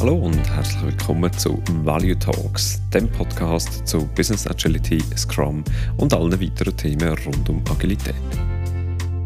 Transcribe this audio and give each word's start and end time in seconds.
Hallo 0.00 0.14
und 0.14 0.48
herzlich 0.56 0.82
willkommen 0.82 1.30
zu 1.34 1.62
Value 1.84 2.18
Talks, 2.18 2.80
dem 2.94 3.06
Podcast 3.06 3.86
zu 3.86 4.06
Business 4.16 4.46
Agility, 4.46 4.98
Scrum 5.14 5.62
und 5.98 6.14
allen 6.14 6.40
weiteren 6.40 6.74
Themen 6.74 7.14
rund 7.26 7.46
um 7.50 7.62
Agilität. 7.70 8.14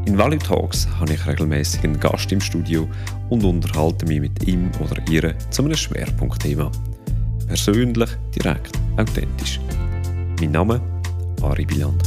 In 0.05 0.19
Value 0.19 0.41
Talks 0.41 0.89
habe 0.99 1.15
ich 1.15 1.25
regelmäßig 1.29 1.85
einen 1.85 2.01
Gast 2.01 2.33
im 2.33 2.41
Studio 2.41 2.89
und 3.31 3.45
unterhalte 3.45 4.05
mich 4.07 4.21
mit 4.21 4.49
ihm 4.49 4.69
oder 4.81 5.01
ihr 5.09 5.39
zu 5.51 5.65
einem 5.65 5.77
Schwerpunktthema. 5.77 6.73
Persönlich, 7.47 8.11
direkt, 8.35 8.77
authentisch. 8.97 9.61
Mein 10.41 10.51
Name 10.51 10.81
Ari 11.41 11.67
Biland. 11.67 12.03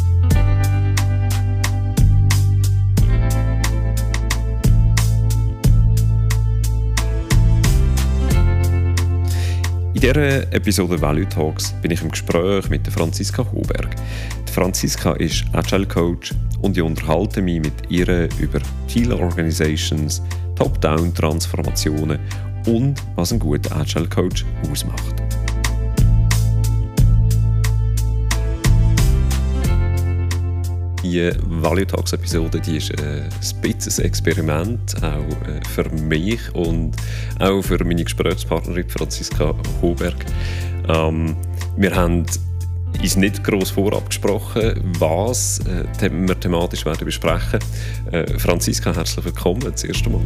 In 9.97 10.01
dieser 10.01 10.53
Episode 10.53 11.01
Value 11.01 11.27
Talks 11.27 11.71
bin 11.81 11.89
ich 11.89 12.03
im 12.03 12.11
Gespräch 12.11 12.69
mit 12.69 12.87
Franziska 12.87 13.43
Hoberg. 13.51 13.95
Die 14.47 14.53
Franziska 14.53 15.13
ist 15.13 15.43
Agile 15.53 15.87
Coach 15.87 16.35
und 16.61 16.77
ich 16.77 16.83
unterhalte 16.83 17.41
mich 17.41 17.61
mit 17.61 17.73
ihr 17.89 18.29
über 18.37 18.59
Teal 18.87 19.11
Organizations, 19.13 20.21
Top-Down-Transformationen 20.55 22.19
und 22.67 23.01
was 23.15 23.33
ein 23.33 23.39
guter 23.39 23.75
Agile 23.75 24.07
Coach 24.07 24.45
ausmacht. 24.69 25.26
Die 31.07 31.31
Value 31.45 31.87
Talks 31.87 32.11
Episode 32.11 32.59
die 32.59 32.75
ist 32.75 32.91
äh, 32.99 33.23
ein 33.23 33.61
bisschen 33.61 34.03
Experiment, 34.03 34.93
auch 35.01 35.47
äh, 35.47 35.61
für 35.69 35.89
mich 35.89 36.53
und 36.53 36.97
auch 37.39 37.61
für 37.61 37.81
meine 37.85 38.03
Gesprächspartnerin 38.03 38.89
Franziska 38.89 39.55
Hoberg. 39.81 40.25
Ähm, 40.89 41.37
wir 41.77 41.95
haben 41.95 42.25
uns 43.01 43.15
nicht 43.15 43.41
gross 43.41 43.69
vorab 43.69 44.09
gesprochen, 44.09 44.81
was 44.99 45.59
äh, 45.59 45.85
wir 46.27 46.37
thematisch 46.37 46.85
werden 46.85 47.05
besprechen. 47.05 47.59
Franziska, 48.37 48.93
herzlich 48.93 49.23
willkommen 49.23 49.61
das 49.61 49.85
erste 49.85 50.09
Mal. 50.09 50.25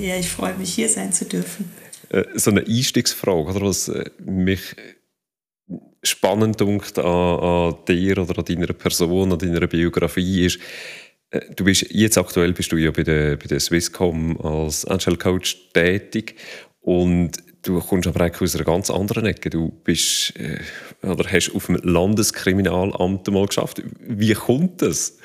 Ja, 0.00 0.16
ich 0.16 0.28
freue 0.28 0.54
mich, 0.54 0.74
hier 0.74 0.88
sein 0.88 1.12
zu 1.12 1.24
dürfen. 1.24 1.70
Äh, 2.10 2.24
so 2.34 2.50
eine 2.50 2.64
Einstiegsfrage, 2.66 3.50
oder 3.50 3.62
was 3.62 3.88
äh, 3.88 4.10
mich 4.24 4.60
spannend 6.02 6.60
dunkt 6.60 6.98
an, 6.98 7.04
an 7.04 7.74
dir 7.88 8.18
oder 8.18 8.38
an 8.38 8.44
deiner 8.44 8.72
Person, 8.72 9.32
an 9.32 9.38
deiner 9.38 9.66
Biografie 9.66 10.46
ist, 10.46 10.58
äh, 11.30 11.40
du 11.54 11.64
bist 11.64 11.86
jetzt 11.90 12.18
aktuell 12.18 12.52
bist 12.52 12.70
du 12.70 12.76
ja 12.76 12.90
bei 12.90 13.02
der, 13.02 13.36
bei 13.36 13.46
der 13.46 13.60
Swisscom 13.60 14.40
als 14.40 14.88
Agile 14.88 15.16
Coach 15.16 15.72
tätig 15.72 16.36
und 16.80 17.32
du 17.62 17.80
kommst 17.80 18.06
aber 18.06 18.26
auch 18.26 18.40
aus 18.40 18.54
einer 18.54 18.64
ganz 18.64 18.90
anderen 18.90 19.26
Ecke. 19.26 19.50
Du 19.50 19.72
bist 19.82 20.34
oder 21.02 21.24
hast 21.28 21.52
auf 21.52 21.66
dem 21.66 21.80
Landeskriminalamt 21.82 23.26
mal 23.26 23.46
geschafft. 23.46 23.82
Wie 23.98 24.32
kommt 24.34 24.82
das, 24.82 25.18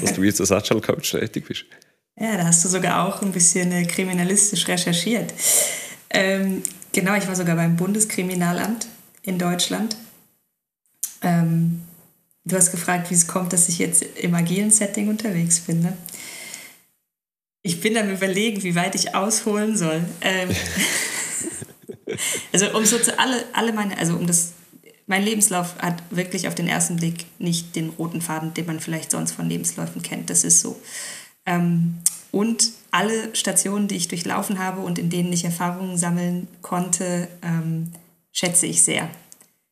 dass 0.00 0.14
du 0.14 0.24
jetzt 0.24 0.40
als 0.40 0.50
Agile 0.50 0.80
Coach 0.80 1.12
tätig 1.12 1.44
bist? 1.46 1.64
Ja, 2.18 2.36
da 2.38 2.46
hast 2.46 2.64
du 2.64 2.68
sogar 2.68 3.06
auch 3.06 3.20
ein 3.20 3.32
bisschen 3.32 3.70
äh, 3.72 3.84
kriminalistisch 3.84 4.66
recherchiert. 4.68 5.34
Ähm, 6.08 6.62
genau, 6.92 7.14
ich 7.14 7.28
war 7.28 7.36
sogar 7.36 7.56
beim 7.56 7.76
Bundeskriminalamt 7.76 8.86
in 9.22 9.38
Deutschland. 9.38 9.96
Ähm, 11.20 11.82
du 12.46 12.56
hast 12.56 12.70
gefragt, 12.70 13.10
wie 13.10 13.14
es 13.14 13.26
kommt, 13.26 13.52
dass 13.52 13.68
ich 13.68 13.78
jetzt 13.78 14.02
im 14.02 14.34
agilen 14.34 14.70
Setting 14.70 15.08
unterwegs 15.08 15.60
bin. 15.60 15.80
Ne? 15.80 15.96
Ich 17.60 17.82
bin 17.82 17.98
am 17.98 18.08
überlegen, 18.08 18.62
wie 18.62 18.74
weit 18.74 18.94
ich 18.94 19.14
ausholen 19.14 19.76
soll. 19.76 20.02
Ähm, 20.22 20.48
also 22.52 22.74
um 22.78 22.86
so 22.86 22.98
zu 22.98 23.18
alle, 23.18 23.44
alle 23.52 23.74
meine, 23.74 23.98
also 23.98 24.16
um 24.16 24.26
das, 24.26 24.52
mein 25.06 25.22
Lebenslauf 25.22 25.76
hat 25.80 26.02
wirklich 26.08 26.48
auf 26.48 26.54
den 26.54 26.66
ersten 26.66 26.96
Blick 26.96 27.26
nicht 27.38 27.76
den 27.76 27.90
roten 27.90 28.22
Faden, 28.22 28.54
den 28.54 28.64
man 28.64 28.80
vielleicht 28.80 29.10
sonst 29.10 29.32
von 29.32 29.50
Lebensläufen 29.50 30.00
kennt. 30.00 30.30
Das 30.30 30.44
ist 30.44 30.62
so. 30.62 30.80
Ähm, 31.44 31.98
und 32.36 32.72
alle 32.90 33.34
Stationen, 33.34 33.88
die 33.88 33.96
ich 33.96 34.08
durchlaufen 34.08 34.58
habe 34.58 34.82
und 34.82 34.98
in 34.98 35.08
denen 35.08 35.32
ich 35.32 35.44
Erfahrungen 35.44 35.96
sammeln 35.96 36.48
konnte, 36.60 37.28
ähm, 37.40 37.90
schätze 38.30 38.66
ich 38.66 38.82
sehr. 38.82 39.08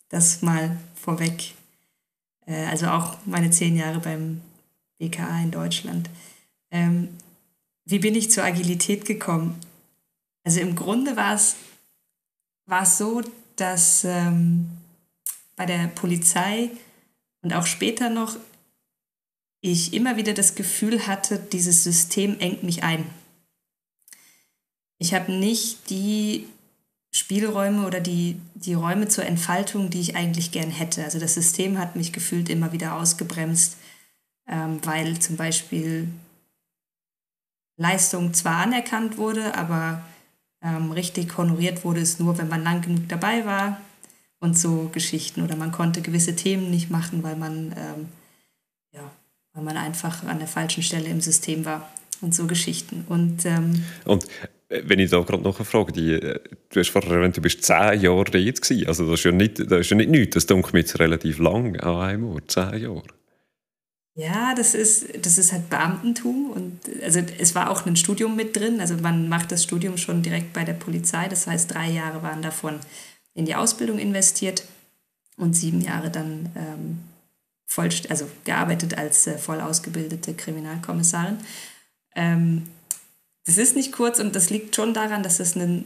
Das 0.09 0.41
mal 0.41 0.79
vorweg. 0.95 1.53
Äh, 2.47 2.65
also 2.65 2.87
auch 2.87 3.19
meine 3.27 3.51
zehn 3.51 3.77
Jahre 3.77 4.01
beim 4.01 4.41
BKA 4.97 5.43
in 5.43 5.51
Deutschland. 5.51 6.09
Ähm, 6.71 7.09
wie 7.85 7.99
bin 7.99 8.15
ich 8.15 8.31
zur 8.31 8.45
Agilität 8.45 9.05
gekommen? 9.05 9.61
Also 10.43 10.61
im 10.61 10.75
Grunde 10.75 11.17
war 11.19 11.35
es, 11.35 11.57
so, 12.97 13.21
dass 13.57 14.05
ähm, 14.05 14.71
bei 15.55 15.67
der 15.67 15.89
Polizei 15.89 16.71
und 17.43 17.53
auch 17.53 17.67
später 17.67 18.09
noch 18.09 18.37
ich 19.73 19.95
immer 19.95 20.19
wieder 20.19 20.35
das 20.35 20.57
Gefühl 20.57 21.07
hatte, 21.07 21.39
dieses 21.39 21.85
System 21.85 22.39
engt 22.39 22.63
mich 22.65 22.83
ein. 22.83 23.07
Ich 24.99 25.15
habe 25.15 25.33
nicht 25.33 25.89
die 25.89 26.47
Spielräume 27.11 27.87
oder 27.87 28.01
die, 28.01 28.39
die 28.55 28.75
Räume 28.75 29.09
zur 29.09 29.25
Entfaltung, 29.25 29.89
die 29.89 30.01
ich 30.01 30.17
eigentlich 30.17 30.53
gern 30.53 30.69
hätte. 30.69 31.03
Also 31.03 31.19
das 31.19 31.33
System 31.33 31.79
hat 31.79 31.97
mich 31.97 32.13
gefühlt 32.13 32.51
immer 32.51 32.73
wieder 32.73 32.95
ausgebremst, 32.95 33.79
ähm, 34.47 34.81
weil 34.83 35.19
zum 35.19 35.37
Beispiel 35.37 36.09
Leistung 37.79 38.35
zwar 38.35 38.59
anerkannt 38.59 39.17
wurde, 39.17 39.55
aber 39.55 40.05
ähm, 40.61 40.93
richtig 40.93 41.39
honoriert 41.39 41.85
wurde 41.85 42.01
es 42.01 42.19
nur, 42.19 42.37
wenn 42.37 42.49
man 42.49 42.63
lang 42.63 42.83
genug 42.83 43.09
dabei 43.09 43.47
war 43.47 43.81
und 44.41 44.59
so 44.59 44.91
Geschichten. 44.93 45.41
Oder 45.41 45.57
man 45.57 45.73
konnte 45.73 46.03
gewisse 46.03 46.37
Themen 46.37 46.71
nicht 46.71 46.91
machen, 46.91 47.23
weil 47.23 47.37
man 47.37 47.75
ähm, 47.79 48.09
weil 49.55 49.63
man 49.63 49.77
einfach 49.77 50.25
an 50.25 50.39
der 50.39 50.49
falschen 50.49 50.83
Stelle 50.83 51.09
im 51.09 51.21
System 51.21 51.65
war 51.65 51.89
und 52.21 52.35
so 52.35 52.47
Geschichten. 52.47 53.05
Und, 53.09 53.47
ähm, 53.47 53.85
und 54.05 54.25
äh, 54.69 54.83
wenn 54.85 54.99
ich 54.99 55.11
da 55.11 55.21
gerade 55.21 55.43
noch 55.43 55.57
eine 55.57 55.65
Frage, 55.65 55.93
die, 55.93 56.13
äh, 56.13 56.41
du 56.71 56.81
hast 56.81 56.91
vorher 56.91 57.13
erwähnt, 57.13 57.37
du 57.37 57.41
bist 57.41 57.65
zehn 57.65 58.01
Jahre 58.01 58.25
dort 58.25 58.33
gewesen. 58.33 58.87
Also 58.87 59.09
das 59.09 59.21
ist 59.21 59.25
ja 59.25 59.33
nicht, 59.33 59.59
das 59.59 59.81
ist 59.81 59.91
ja 59.91 59.97
nicht 59.97 60.11
nichts, 60.11 60.35
das 60.35 60.47
dunkelt 60.47 60.75
mir 60.75 60.81
jetzt 60.81 60.99
relativ 60.99 61.39
lang 61.39 61.79
an 61.81 61.97
einem 61.97 62.25
Ort, 62.27 62.51
zehn 62.51 62.79
Jahre. 62.79 63.05
Ja, 64.17 64.55
das 64.55 64.75
ist, 64.75 65.27
das 65.27 65.39
ist 65.39 65.53
halt 65.53 65.71
Beamtentum 65.71 66.51
und 66.51 66.79
also 67.03 67.21
es 67.39 67.57
war 67.57 67.71
auch 67.71 67.85
ein 67.85 67.97
Studium 67.97 68.37
mit 68.37 68.55
drin. 68.55 68.81
Also 68.81 68.95
man 68.97 69.29
macht 69.29 69.51
das 69.51 69.65
Studium 69.65 69.97
schon 69.97 70.23
direkt 70.23 70.53
bei 70.53 70.63
der 70.65 70.75
Polizei. 70.75 71.27
Das 71.27 71.49
heißt, 71.49 71.75
drei 71.75 71.91
Jahre 71.91 72.23
waren 72.23 72.41
davon 72.41 72.79
in 73.35 73.45
die 73.45 73.57
Ausbildung 73.57 73.99
investiert 73.99 74.65
und 75.37 75.55
sieben 75.55 75.81
Jahre 75.81 76.11
dann 76.11 76.49
ähm, 76.55 76.99
voll, 77.67 77.89
also 78.09 78.29
gearbeitet 78.45 78.97
als 78.97 79.27
äh, 79.27 79.39
voll 79.39 79.61
ausgebildete 79.61 80.35
Kriminalkommissarin. 80.35 81.39
Ähm, 82.15 82.69
das 83.47 83.59
ist 83.59 83.77
nicht 83.77 83.93
kurz 83.93 84.21
und 84.21 84.35
das 84.35 84.51
liegt 84.51 84.75
schon 84.75 84.95
daran, 84.95 85.23
dass 85.23 85.41
es 85.41 85.55
ein, 85.55 85.85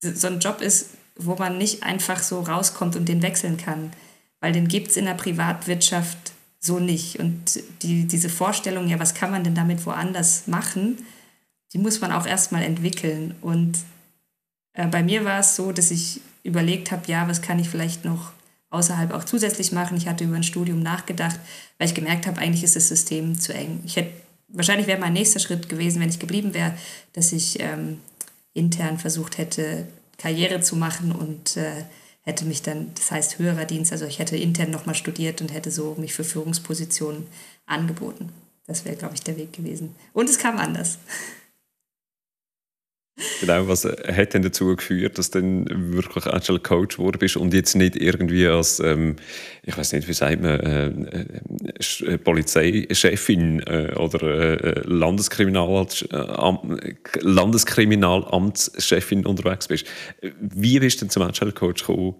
so 0.00 0.26
ein 0.26 0.40
Job 0.40 0.60
ist, 0.60 0.90
wo 1.16 1.34
man 1.36 1.58
nicht 1.58 1.82
einfach 1.82 2.22
so 2.22 2.40
rauskommt 2.40 2.96
und 2.96 3.08
den 3.08 3.22
wechseln 3.22 3.56
kann, 3.56 3.92
weil 4.40 4.52
den 4.52 4.68
gibt 4.68 4.90
es 4.90 4.96
in 4.96 5.06
der 5.06 5.14
Privatwirtschaft 5.14 6.32
so 6.60 6.78
nicht. 6.78 7.18
Und 7.18 7.60
die, 7.82 8.06
diese 8.06 8.28
Vorstellung, 8.28 8.88
ja, 8.88 8.98
was 8.98 9.14
kann 9.14 9.30
man 9.30 9.44
denn 9.44 9.54
damit 9.54 9.84
woanders 9.86 10.46
machen, 10.46 10.98
die 11.72 11.78
muss 11.78 12.00
man 12.00 12.12
auch 12.12 12.26
erstmal 12.26 12.62
entwickeln. 12.62 13.34
Und 13.40 13.78
äh, 14.72 14.86
bei 14.86 15.02
mir 15.02 15.24
war 15.24 15.40
es 15.40 15.56
so, 15.56 15.72
dass 15.72 15.90
ich 15.90 16.20
überlegt 16.42 16.90
habe, 16.90 17.02
ja, 17.06 17.28
was 17.28 17.42
kann 17.42 17.58
ich 17.58 17.68
vielleicht 17.68 18.04
noch 18.04 18.32
außerhalb 18.76 19.12
auch 19.12 19.24
zusätzlich 19.24 19.72
machen. 19.72 19.96
Ich 19.96 20.06
hatte 20.06 20.24
über 20.24 20.36
ein 20.36 20.42
Studium 20.42 20.82
nachgedacht, 20.82 21.40
weil 21.78 21.88
ich 21.88 21.94
gemerkt 21.94 22.26
habe, 22.26 22.38
eigentlich 22.40 22.64
ist 22.64 22.76
das 22.76 22.88
System 22.88 23.38
zu 23.38 23.52
eng. 23.52 23.80
Ich 23.84 23.96
hätte, 23.96 24.12
wahrscheinlich 24.48 24.86
wäre 24.86 25.00
mein 25.00 25.12
nächster 25.14 25.40
Schritt 25.40 25.68
gewesen, 25.68 26.00
wenn 26.00 26.08
ich 26.08 26.18
geblieben 26.18 26.54
wäre, 26.54 26.74
dass 27.12 27.32
ich 27.32 27.60
ähm, 27.60 27.98
intern 28.54 28.98
versucht 28.98 29.38
hätte, 29.38 29.86
Karriere 30.18 30.60
zu 30.60 30.76
machen 30.76 31.12
und 31.12 31.56
äh, 31.56 31.84
hätte 32.22 32.44
mich 32.44 32.62
dann, 32.62 32.90
das 32.94 33.10
heißt 33.10 33.38
höherer 33.38 33.64
Dienst, 33.64 33.92
also 33.92 34.04
ich 34.04 34.18
hätte 34.18 34.36
intern 34.36 34.70
nochmal 34.70 34.94
studiert 34.94 35.40
und 35.40 35.52
hätte 35.52 35.70
so 35.70 35.94
mich 35.98 36.12
für 36.12 36.24
Führungspositionen 36.24 37.26
angeboten. 37.66 38.30
Das 38.66 38.84
wäre, 38.84 38.96
glaube 38.96 39.14
ich, 39.14 39.22
der 39.22 39.36
Weg 39.36 39.52
gewesen. 39.52 39.94
Und 40.12 40.28
es 40.28 40.38
kam 40.38 40.58
anders. 40.58 40.98
Genau, 43.40 43.66
was 43.66 43.84
hat 43.84 44.34
denn 44.34 44.42
dazu 44.42 44.76
geführt, 44.76 45.16
dass 45.16 45.30
du 45.30 45.40
dann 45.40 45.94
wirklich 45.94 46.26
Agile 46.26 46.60
Coach 46.60 46.98
geworden 46.98 47.18
bist 47.18 47.38
und 47.38 47.54
jetzt 47.54 47.74
nicht 47.74 47.96
irgendwie 47.96 48.46
als, 48.46 48.78
ähm, 48.78 49.16
ich 49.62 49.74
weiß 49.76 49.92
nicht, 49.92 50.06
wie 50.06 50.12
sagt 50.12 50.42
man, 50.42 50.60
äh, 50.60 50.88
äh, 52.04 52.18
Polizeichefin 52.18 53.60
äh, 53.60 53.94
oder 53.96 54.62
äh, 54.62 54.82
Landeskriminal, 54.84 55.86
äh, 56.10 56.94
Landeskriminalamtschefin 57.20 59.24
unterwegs 59.24 59.68
bist. 59.68 59.86
Wie 60.38 60.78
bist 60.78 61.00
du 61.00 61.06
denn 61.06 61.10
zum 61.10 61.22
Agile 61.22 61.52
Coach 61.52 61.86
gekommen 61.86 62.16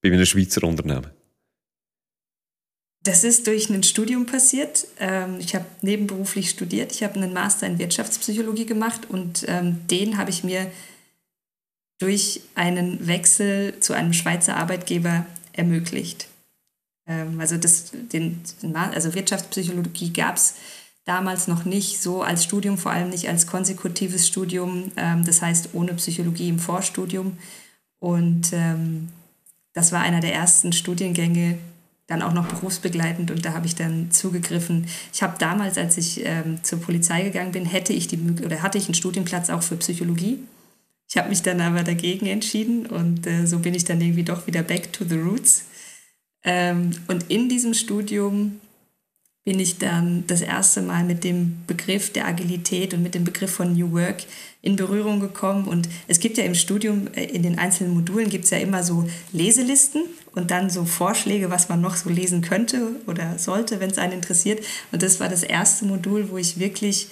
bei 0.00 0.10
einem 0.10 0.24
Schweizer 0.24 0.64
Unternehmen? 0.64 1.19
Das 3.10 3.24
ist 3.24 3.48
durch 3.48 3.68
ein 3.70 3.82
Studium 3.82 4.24
passiert. 4.24 4.86
Ähm, 5.00 5.40
ich 5.40 5.56
habe 5.56 5.64
nebenberuflich 5.82 6.48
studiert. 6.48 6.92
Ich 6.92 7.02
habe 7.02 7.16
einen 7.16 7.32
Master 7.32 7.66
in 7.66 7.80
Wirtschaftspsychologie 7.80 8.66
gemacht 8.66 9.10
und 9.10 9.44
ähm, 9.48 9.80
den 9.88 10.16
habe 10.16 10.30
ich 10.30 10.44
mir 10.44 10.70
durch 11.98 12.42
einen 12.54 13.08
Wechsel 13.08 13.74
zu 13.80 13.94
einem 13.94 14.12
Schweizer 14.12 14.56
Arbeitgeber 14.56 15.26
ermöglicht. 15.52 16.28
Ähm, 17.08 17.40
also, 17.40 17.56
das, 17.56 17.90
den, 18.12 18.42
also 18.72 19.12
Wirtschaftspsychologie 19.12 20.12
gab 20.12 20.36
es 20.36 20.54
damals 21.04 21.48
noch 21.48 21.64
nicht 21.64 22.00
so 22.00 22.22
als 22.22 22.44
Studium, 22.44 22.78
vor 22.78 22.92
allem 22.92 23.10
nicht 23.10 23.28
als 23.28 23.48
konsekutives 23.48 24.28
Studium, 24.28 24.92
das 24.94 25.42
heißt 25.42 25.70
ohne 25.72 25.94
Psychologie 25.94 26.50
im 26.50 26.60
Vorstudium. 26.60 27.38
Und 27.98 28.52
das 29.72 29.92
war 29.92 30.02
einer 30.02 30.20
der 30.20 30.34
ersten 30.34 30.72
Studiengänge, 30.72 31.58
dann 32.10 32.22
auch 32.22 32.32
noch 32.32 32.46
berufsbegleitend 32.48 33.30
und 33.30 33.44
da 33.44 33.52
habe 33.52 33.66
ich 33.66 33.76
dann 33.76 34.10
zugegriffen. 34.10 34.86
Ich 35.12 35.22
habe 35.22 35.36
damals, 35.38 35.78
als 35.78 35.96
ich 35.96 36.24
ähm, 36.24 36.58
zur 36.62 36.80
Polizei 36.80 37.22
gegangen 37.22 37.52
bin, 37.52 37.64
hätte 37.64 37.92
ich 37.92 38.08
die 38.08 38.18
oder 38.44 38.62
hatte 38.62 38.78
ich 38.78 38.86
einen 38.86 38.94
Studienplatz 38.94 39.48
auch 39.48 39.62
für 39.62 39.76
Psychologie. 39.76 40.40
Ich 41.08 41.16
habe 41.16 41.28
mich 41.28 41.42
dann 41.42 41.60
aber 41.60 41.84
dagegen 41.84 42.26
entschieden 42.26 42.86
und 42.86 43.26
äh, 43.26 43.46
so 43.46 43.60
bin 43.60 43.74
ich 43.74 43.84
dann 43.84 44.00
irgendwie 44.00 44.24
doch 44.24 44.46
wieder 44.48 44.62
back 44.62 44.92
to 44.92 45.04
the 45.04 45.16
roots. 45.16 45.66
Ähm, 46.42 46.90
und 47.06 47.30
in 47.30 47.48
diesem 47.48 47.74
Studium 47.74 48.60
bin 49.44 49.60
ich 49.60 49.78
dann 49.78 50.24
das 50.26 50.42
erste 50.42 50.82
Mal 50.82 51.04
mit 51.04 51.22
dem 51.22 51.58
Begriff 51.66 52.12
der 52.12 52.26
Agilität 52.26 52.92
und 52.92 53.02
mit 53.02 53.14
dem 53.14 53.24
Begriff 53.24 53.52
von 53.52 53.72
New 53.72 53.92
Work 53.92 54.24
in 54.62 54.76
Berührung 54.76 55.20
gekommen. 55.20 55.66
Und 55.66 55.88
es 56.08 56.20
gibt 56.20 56.38
ja 56.38 56.44
im 56.44 56.54
Studium, 56.54 57.06
äh, 57.14 57.24
in 57.24 57.44
den 57.44 57.58
einzelnen 57.58 57.94
Modulen 57.94 58.30
gibt 58.30 58.44
es 58.44 58.50
ja 58.50 58.58
immer 58.58 58.82
so 58.82 59.08
Leselisten 59.32 60.02
und 60.34 60.50
dann 60.50 60.70
so 60.70 60.84
Vorschläge, 60.84 61.50
was 61.50 61.68
man 61.68 61.80
noch 61.80 61.96
so 61.96 62.08
lesen 62.08 62.42
könnte 62.42 62.96
oder 63.06 63.38
sollte, 63.38 63.80
wenn 63.80 63.90
es 63.90 63.98
einen 63.98 64.14
interessiert. 64.14 64.64
Und 64.92 65.02
das 65.02 65.20
war 65.20 65.28
das 65.28 65.42
erste 65.42 65.84
Modul, 65.84 66.30
wo 66.30 66.38
ich 66.38 66.58
wirklich 66.58 67.08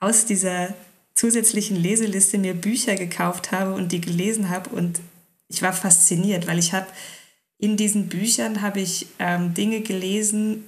aus 0.00 0.26
dieser 0.26 0.74
zusätzlichen 1.14 1.76
Leseliste 1.76 2.38
mir 2.38 2.54
Bücher 2.54 2.94
gekauft 2.94 3.52
habe 3.52 3.74
und 3.74 3.92
die 3.92 4.00
gelesen 4.00 4.50
habe. 4.50 4.70
Und 4.70 5.00
ich 5.48 5.62
war 5.62 5.72
fasziniert, 5.72 6.46
weil 6.46 6.58
ich 6.58 6.72
habe 6.72 6.86
in 7.58 7.76
diesen 7.76 8.08
Büchern 8.08 8.60
habe 8.60 8.80
ich 8.80 9.06
ähm, 9.18 9.54
Dinge 9.54 9.80
gelesen, 9.80 10.64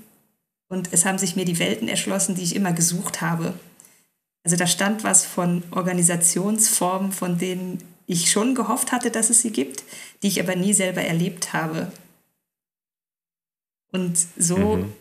und 0.68 0.90
es 0.92 1.04
haben 1.04 1.18
sich 1.18 1.34
mir 1.34 1.44
die 1.44 1.58
Welten 1.58 1.88
erschlossen, 1.88 2.34
die 2.34 2.42
ich 2.42 2.54
immer 2.54 2.72
gesucht 2.72 3.20
habe. 3.20 3.54
Also 4.44 4.56
da 4.56 4.66
stand 4.66 5.02
was 5.02 5.24
von 5.24 5.62
Organisationsformen, 5.70 7.12
von 7.12 7.38
denen 7.38 7.82
ich 8.08 8.30
schon 8.30 8.54
gehofft 8.54 8.90
hatte, 8.90 9.10
dass 9.10 9.30
es 9.30 9.42
sie 9.42 9.52
gibt, 9.52 9.84
die 10.22 10.28
ich 10.28 10.40
aber 10.40 10.56
nie 10.56 10.72
selber 10.72 11.02
erlebt 11.02 11.52
habe. 11.52 11.92
Und 13.92 14.18
so 14.36 14.76
mhm. 14.76 14.92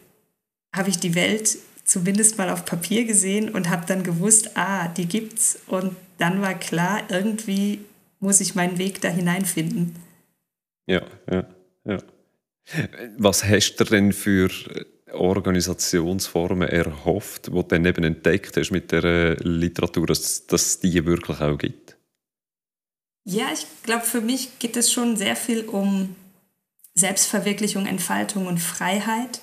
habe 0.76 0.90
ich 0.90 1.00
die 1.00 1.16
Welt 1.16 1.58
zumindest 1.84 2.38
mal 2.38 2.50
auf 2.50 2.66
Papier 2.66 3.06
gesehen 3.06 3.50
und 3.50 3.70
habe 3.70 3.86
dann 3.88 4.04
gewusst, 4.04 4.52
ah, 4.56 4.90
die 4.90 5.08
gibt's. 5.08 5.60
Und 5.68 5.96
dann 6.18 6.42
war 6.42 6.54
klar, 6.54 7.02
irgendwie 7.10 7.80
muss 8.20 8.42
ich 8.42 8.56
meinen 8.56 8.78
Weg 8.78 9.02
da 9.02 9.08
hineinfinden. 9.08 9.96
Ja, 10.86 11.02
ja, 11.32 11.46
ja. 11.86 11.98
Was 13.18 13.46
hast 13.46 13.78
du 13.78 13.86
denn 13.86 14.12
für 14.12 14.50
Organisationsformen 15.14 16.68
erhofft, 16.68 17.48
die 17.48 17.52
du 17.52 17.64
dann 17.64 17.86
eben 17.86 18.04
entdeckt 18.04 18.58
hast 18.58 18.72
mit 18.72 18.92
der 18.92 19.36
Literatur, 19.38 20.08
dass, 20.08 20.44
es 20.52 20.80
die 20.82 21.06
wirklich 21.06 21.40
auch 21.40 21.58
gibt? 21.58 21.87
Ja, 23.30 23.48
ich 23.54 23.68
glaube, 23.84 24.06
für 24.06 24.22
mich 24.22 24.58
geht 24.58 24.78
es 24.78 24.90
schon 24.90 25.18
sehr 25.18 25.36
viel 25.36 25.66
um 25.66 26.16
Selbstverwirklichung, 26.96 27.86
Entfaltung 27.86 28.48
und 28.48 28.60
Freiheit, 28.60 29.42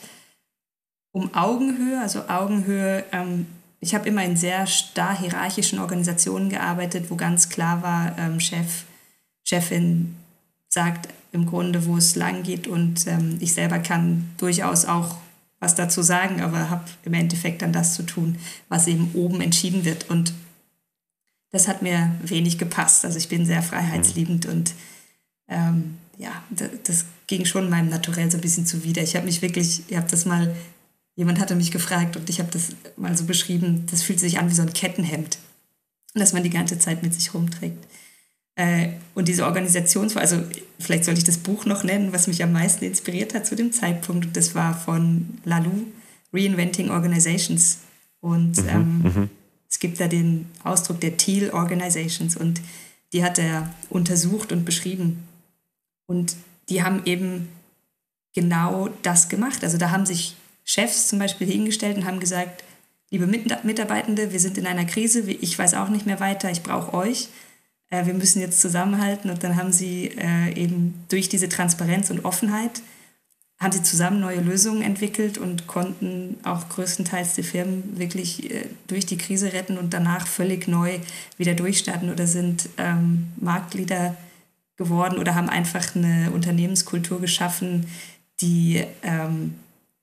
um 1.12 1.34
Augenhöhe, 1.34 2.00
also 2.00 2.26
Augenhöhe. 2.28 3.04
Ähm, 3.12 3.44
ich 3.80 3.94
habe 3.94 4.08
immer 4.08 4.24
in 4.24 4.38
sehr 4.38 4.66
starr 4.66 5.20
hierarchischen 5.20 5.80
Organisationen 5.80 6.48
gearbeitet, 6.48 7.10
wo 7.10 7.16
ganz 7.16 7.50
klar 7.50 7.82
war, 7.82 8.18
ähm, 8.18 8.40
Chef, 8.40 8.84
Chefin 9.44 10.16
sagt 10.70 11.10
im 11.32 11.44
Grunde, 11.44 11.84
wo 11.84 11.98
es 11.98 12.16
lang 12.16 12.42
geht 12.42 12.66
und 12.66 13.06
ähm, 13.06 13.36
ich 13.40 13.52
selber 13.52 13.80
kann 13.80 14.30
durchaus 14.38 14.86
auch 14.86 15.16
was 15.60 15.74
dazu 15.74 16.00
sagen, 16.00 16.40
aber 16.40 16.70
habe 16.70 16.84
im 17.04 17.12
Endeffekt 17.12 17.60
dann 17.60 17.74
das 17.74 17.92
zu 17.94 18.02
tun, 18.04 18.38
was 18.70 18.86
eben 18.86 19.10
oben 19.12 19.42
entschieden 19.42 19.84
wird. 19.84 20.08
Und 20.08 20.32
das 21.54 21.68
hat 21.68 21.82
mir 21.82 22.10
wenig 22.20 22.58
gepasst. 22.58 23.04
Also 23.04 23.16
ich 23.16 23.28
bin 23.28 23.46
sehr 23.46 23.62
freiheitsliebend 23.62 24.46
und 24.46 24.74
ähm, 25.48 25.98
ja, 26.18 26.42
das 26.82 27.04
ging 27.28 27.44
schon 27.44 27.70
meinem 27.70 27.88
Naturell 27.88 28.28
so 28.28 28.36
ein 28.36 28.40
bisschen 28.40 28.66
zuwider. 28.66 29.02
Ich 29.02 29.14
habe 29.14 29.26
mich 29.26 29.40
wirklich, 29.40 29.82
ich 29.86 29.96
habe 29.96 30.10
das 30.10 30.26
mal, 30.26 30.52
jemand 31.14 31.38
hatte 31.38 31.54
mich 31.54 31.70
gefragt 31.70 32.16
und 32.16 32.28
ich 32.28 32.40
habe 32.40 32.50
das 32.50 32.70
mal 32.96 33.16
so 33.16 33.24
beschrieben, 33.24 33.86
das 33.88 34.02
fühlt 34.02 34.18
sich 34.18 34.40
an 34.40 34.50
wie 34.50 34.54
so 34.54 34.62
ein 34.62 34.72
Kettenhemd, 34.72 35.38
das 36.14 36.32
man 36.32 36.42
die 36.42 36.50
ganze 36.50 36.80
Zeit 36.80 37.04
mit 37.04 37.14
sich 37.14 37.32
rumträgt. 37.32 37.86
Äh, 38.56 38.88
und 39.14 39.28
diese 39.28 39.44
Organisationsform, 39.44 40.22
also 40.22 40.42
vielleicht 40.80 41.04
sollte 41.04 41.18
ich 41.18 41.24
das 41.24 41.38
Buch 41.38 41.66
noch 41.66 41.84
nennen, 41.84 42.12
was 42.12 42.26
mich 42.26 42.42
am 42.42 42.50
meisten 42.50 42.84
inspiriert 42.84 43.32
hat 43.32 43.46
zu 43.46 43.54
dem 43.54 43.70
Zeitpunkt. 43.70 44.36
Das 44.36 44.56
war 44.56 44.76
von 44.76 45.38
Lalou, 45.44 45.84
Reinventing 46.32 46.90
Organizations. 46.90 47.78
Und 48.20 48.56
mhm, 48.56 48.68
ähm, 48.68 49.02
mhm. 49.02 49.30
Es 49.74 49.80
gibt 49.80 49.98
da 49.98 50.06
den 50.06 50.46
Ausdruck 50.62 51.00
der 51.00 51.16
Teal 51.16 51.50
Organizations 51.50 52.36
und 52.36 52.60
die 53.12 53.24
hat 53.24 53.40
er 53.40 53.74
untersucht 53.90 54.52
und 54.52 54.64
beschrieben. 54.64 55.26
Und 56.06 56.36
die 56.68 56.84
haben 56.84 57.02
eben 57.06 57.48
genau 58.36 58.88
das 59.02 59.28
gemacht. 59.28 59.64
Also 59.64 59.76
da 59.76 59.90
haben 59.90 60.06
sich 60.06 60.36
Chefs 60.64 61.08
zum 61.08 61.18
Beispiel 61.18 61.50
hingestellt 61.50 61.96
und 61.96 62.04
haben 62.04 62.20
gesagt, 62.20 62.62
liebe 63.10 63.26
Mitarbeitende, 63.26 64.32
wir 64.32 64.38
sind 64.38 64.58
in 64.58 64.68
einer 64.68 64.84
Krise, 64.84 65.28
ich 65.28 65.58
weiß 65.58 65.74
auch 65.74 65.88
nicht 65.88 66.06
mehr 66.06 66.20
weiter, 66.20 66.52
ich 66.52 66.62
brauche 66.62 66.94
euch 66.94 67.28
äh, 67.90 68.06
wir 68.06 68.14
müssen 68.14 68.40
jetzt 68.40 68.60
zusammenhalten. 68.60 69.28
Und 69.28 69.42
dann 69.42 69.56
haben 69.56 69.72
sie 69.72 70.12
äh, 70.16 70.54
eben 70.54 71.04
durch 71.08 71.28
diese 71.28 71.48
Transparenz 71.48 72.10
und 72.10 72.24
Offenheit, 72.24 72.80
haben 73.64 73.72
sie 73.72 73.82
zusammen 73.82 74.20
neue 74.20 74.40
Lösungen 74.40 74.82
entwickelt 74.82 75.38
und 75.38 75.66
konnten 75.66 76.36
auch 76.44 76.68
größtenteils 76.68 77.34
die 77.34 77.42
Firmen 77.42 77.98
wirklich 77.98 78.50
äh, 78.50 78.66
durch 78.86 79.06
die 79.06 79.18
Krise 79.18 79.52
retten 79.52 79.78
und 79.78 79.94
danach 79.94 80.26
völlig 80.26 80.68
neu 80.68 80.98
wieder 81.38 81.54
durchstarten 81.54 82.10
oder 82.10 82.26
sind 82.26 82.68
ähm, 82.76 83.32
Marktleader 83.40 84.16
geworden 84.76 85.18
oder 85.18 85.34
haben 85.34 85.48
einfach 85.48 85.96
eine 85.96 86.30
Unternehmenskultur 86.32 87.20
geschaffen, 87.20 87.86
die, 88.40 88.84
ähm, 89.02 89.54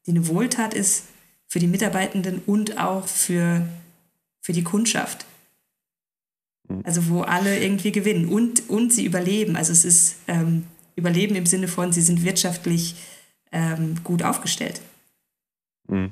die 0.06 0.12
eine 0.12 0.28
Wohltat 0.28 0.74
ist 0.74 1.06
für 1.48 1.60
die 1.60 1.68
Mitarbeitenden 1.68 2.42
und 2.46 2.80
auch 2.80 3.08
für, 3.08 3.62
für 4.42 4.54
die 4.54 4.64
Kundschaft. 4.64 5.26
Mhm. 6.68 6.82
Also 6.84 7.10
wo 7.10 7.22
alle 7.22 7.60
irgendwie 7.60 7.92
gewinnen 7.92 8.28
und, 8.28 8.70
und 8.70 8.92
sie 8.92 9.06
überleben. 9.06 9.56
Also 9.56 9.72
es 9.72 9.86
ist 9.86 10.16
ähm, 10.28 10.66
Überleben 10.96 11.36
im 11.36 11.46
Sinne 11.46 11.68
von, 11.68 11.94
sie 11.94 12.02
sind 12.02 12.24
wirtschaftlich 12.24 12.96
ähm, 13.52 13.96
gut 14.04 14.24
aufgestellt. 14.24 14.82
Mhm. 15.88 16.12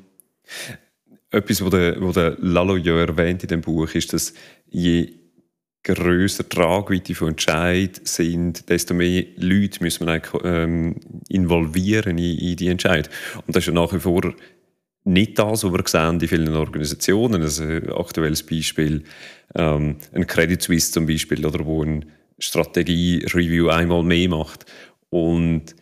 Etwas, 1.32 1.62
was 1.64 1.70
der, 1.70 2.02
wo 2.02 2.12
der 2.12 2.38
Lalo 2.40 2.76
ja 2.76 2.98
erwähnt 3.00 3.44
in 3.44 3.50
dem 3.50 3.62
Buch, 3.62 3.94
ist, 3.94 4.14
dass 4.14 4.34
je 4.68 5.14
größer 5.84 6.44
die 6.44 6.50
Tragweite 6.50 7.16
von 7.16 7.30
Entscheid 7.30 8.02
sind, 8.04 8.70
desto 8.70 8.94
mehr 8.94 9.26
Leute 9.38 9.84
muss 9.84 10.00
man 10.00 10.22
ähm, 10.44 10.96
involvieren 11.30 12.18
in, 12.18 12.38
in 12.38 12.56
die 12.56 12.68
Entscheid. 12.68 13.10
Und 13.46 13.56
das 13.56 13.64
ist 13.64 13.68
ja 13.68 13.74
nach 13.74 13.94
wie 13.94 14.00
vor 14.00 14.34
nicht 15.06 15.40
das, 15.40 15.64
was 15.64 15.72
wir 15.72 15.84
sehen 15.88 16.20
in 16.20 16.28
vielen 16.28 16.54
Organisationen. 16.54 17.42
Also 17.42 17.64
ein 17.64 17.90
aktuelles 17.92 18.44
Beispiel, 18.44 19.04
ähm, 19.56 19.98
ein 20.12 20.28
Credit 20.28 20.62
Suisse 20.62 20.92
zum 20.92 21.08
Beispiel, 21.08 21.46
oder 21.46 21.66
wo 21.66 21.84
eine 21.84 22.02
Strategie-Review 22.40 23.70
einmal 23.70 24.04
mehr 24.04 24.30
macht 24.30 24.66
und 25.10 25.76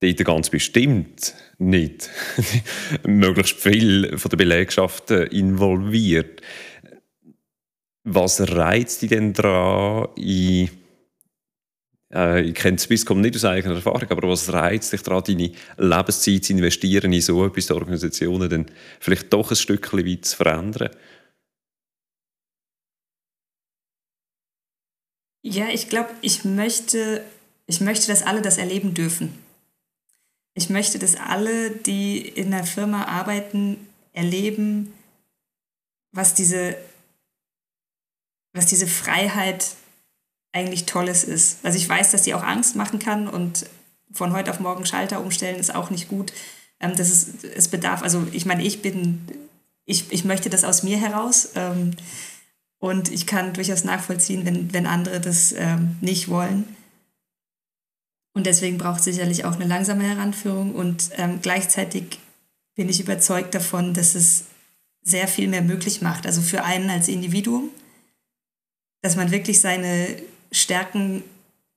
dort 0.00 0.24
ganz 0.24 0.50
bestimmt 0.50 1.34
nicht 1.58 2.10
möglichst 3.06 3.58
viel 3.58 4.18
von 4.18 4.28
der 4.28 4.36
Belegschaft 4.36 5.10
involviert. 5.10 6.40
Was 8.04 8.40
reizt 8.52 9.02
dich 9.02 9.10
denn 9.10 9.32
daran, 9.32 10.08
in 10.16 10.68
äh, 12.14 12.42
ich 12.42 12.54
kenne 12.54 12.78
Swisscom 12.78 13.20
nicht 13.20 13.34
aus 13.34 13.44
eigener 13.44 13.74
Erfahrung, 13.74 14.08
aber 14.08 14.28
was 14.28 14.52
reizt 14.52 14.92
dich 14.92 15.02
daran, 15.02 15.24
deine 15.26 15.52
Lebenszeit 15.76 16.44
zu 16.44 16.52
investieren 16.52 17.12
in 17.12 17.20
so 17.20 17.44
etwas, 17.44 17.70
Organisationen 17.70 18.48
dann 18.48 18.66
vielleicht 19.00 19.32
doch 19.32 19.50
ein 19.50 19.56
Stückchen 19.56 20.06
weit 20.06 20.24
zu 20.24 20.36
verändern? 20.36 20.90
Ja, 25.42 25.68
ich 25.68 25.88
glaube, 25.90 26.10
ich 26.22 26.44
möchte, 26.44 27.22
ich 27.66 27.80
möchte, 27.80 28.06
dass 28.06 28.22
alle 28.22 28.40
das 28.40 28.56
erleben 28.56 28.94
dürfen. 28.94 29.43
Ich 30.54 30.70
möchte, 30.70 30.98
dass 30.98 31.16
alle, 31.16 31.70
die 31.70 32.18
in 32.20 32.52
der 32.52 32.64
Firma 32.64 33.04
arbeiten, 33.04 33.88
erleben, 34.12 34.92
was 36.12 36.34
diese, 36.34 36.76
was 38.52 38.66
diese 38.66 38.86
Freiheit 38.86 39.74
eigentlich 40.52 40.86
Tolles 40.86 41.24
ist. 41.24 41.58
Also 41.64 41.76
ich 41.76 41.88
weiß, 41.88 42.12
dass 42.12 42.22
die 42.22 42.34
auch 42.34 42.44
Angst 42.44 42.76
machen 42.76 43.00
kann 43.00 43.26
und 43.26 43.66
von 44.12 44.32
heute 44.32 44.52
auf 44.52 44.60
morgen 44.60 44.86
Schalter 44.86 45.20
umstellen 45.20 45.58
ist 45.58 45.74
auch 45.74 45.90
nicht 45.90 46.08
gut. 46.08 46.32
Ähm, 46.78 46.94
das 46.96 47.10
ist, 47.10 47.44
es 47.44 47.68
bedarf, 47.68 48.02
also 48.02 48.26
ich 48.30 48.46
meine, 48.46 48.62
ich 48.62 48.80
bin, 48.80 49.26
ich, 49.84 50.12
ich 50.12 50.24
möchte 50.24 50.50
das 50.50 50.62
aus 50.62 50.84
mir 50.84 50.96
heraus 50.96 51.50
ähm, 51.56 51.90
und 52.78 53.10
ich 53.10 53.26
kann 53.26 53.52
durchaus 53.52 53.82
nachvollziehen, 53.82 54.46
wenn, 54.46 54.72
wenn 54.72 54.86
andere 54.86 55.20
das 55.20 55.52
ähm, 55.52 55.96
nicht 56.00 56.28
wollen. 56.28 56.76
Und 58.34 58.46
deswegen 58.46 58.78
braucht 58.78 58.98
es 58.98 59.04
sicherlich 59.04 59.44
auch 59.44 59.54
eine 59.54 59.64
langsame 59.64 60.04
Heranführung 60.04 60.74
und 60.74 61.10
ähm, 61.16 61.38
gleichzeitig 61.40 62.18
bin 62.74 62.88
ich 62.88 63.00
überzeugt 63.00 63.54
davon, 63.54 63.94
dass 63.94 64.16
es 64.16 64.44
sehr 65.02 65.28
viel 65.28 65.46
mehr 65.48 65.62
möglich 65.62 66.02
macht. 66.02 66.26
Also 66.26 66.42
für 66.42 66.64
einen 66.64 66.90
als 66.90 67.08
Individuum, 67.08 67.70
dass 69.02 69.16
man 69.16 69.30
wirklich 69.30 69.60
seine 69.60 70.16
Stärken 70.50 71.22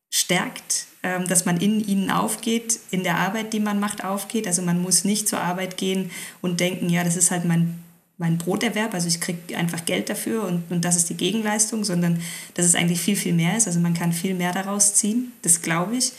stärkt, 0.09 0.87
ähm, 1.03 1.27
dass 1.27 1.45
man 1.45 1.57
in 1.57 1.85
ihnen 1.85 2.09
aufgeht, 2.09 2.79
in 2.89 3.03
der 3.03 3.17
Arbeit, 3.17 3.53
die 3.53 3.59
man 3.59 3.79
macht, 3.79 4.03
aufgeht. 4.03 4.47
Also 4.47 4.63
man 4.63 4.81
muss 4.81 5.03
nicht 5.03 5.27
zur 5.27 5.41
Arbeit 5.41 5.77
gehen 5.77 6.09
und 6.41 6.59
denken, 6.59 6.89
ja, 6.89 7.03
das 7.03 7.17
ist 7.17 7.29
halt 7.29 7.45
mein, 7.45 7.83
mein 8.17 8.39
Broterwerb, 8.39 8.95
also 8.95 9.07
ich 9.07 9.21
kriege 9.21 9.55
einfach 9.55 9.85
Geld 9.85 10.09
dafür 10.09 10.43
und, 10.43 10.71
und 10.71 10.83
das 10.83 10.95
ist 10.95 11.09
die 11.09 11.17
Gegenleistung, 11.17 11.83
sondern 11.83 12.19
dass 12.55 12.65
es 12.65 12.73
eigentlich 12.73 12.99
viel, 12.99 13.15
viel 13.15 13.33
mehr 13.33 13.55
ist. 13.55 13.67
Also 13.67 13.79
man 13.79 13.93
kann 13.93 14.11
viel 14.11 14.33
mehr 14.33 14.53
daraus 14.53 14.95
ziehen, 14.95 15.33
das 15.43 15.61
glaube 15.61 15.97
ich. 15.97 16.13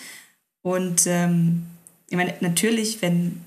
Und 0.68 1.06
ähm, 1.06 1.64
ich 2.10 2.16
meine, 2.18 2.34
natürlich, 2.40 3.00
wenn 3.00 3.40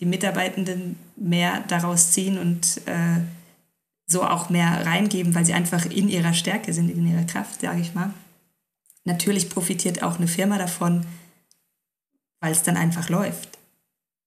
die 0.00 0.06
Mitarbeitenden 0.06 0.96
mehr 1.16 1.60
daraus 1.68 2.12
ziehen 2.12 2.38
und 2.38 2.80
äh, 2.86 3.20
so 4.06 4.24
auch 4.24 4.48
mehr 4.48 4.86
reingeben, 4.86 5.34
weil 5.34 5.44
sie 5.44 5.52
einfach 5.52 5.84
in 5.84 6.08
ihrer 6.08 6.32
Stärke 6.32 6.72
sind, 6.72 6.88
in 6.88 7.06
ihrer 7.06 7.24
Kraft, 7.24 7.60
sage 7.60 7.82
ich 7.82 7.94
mal. 7.94 8.10
Natürlich 9.04 9.50
profitiert 9.50 10.02
auch 10.02 10.16
eine 10.16 10.28
Firma 10.28 10.56
davon, 10.56 11.04
weil 12.40 12.52
es 12.52 12.62
dann 12.62 12.78
einfach 12.78 13.10
läuft. 13.10 13.58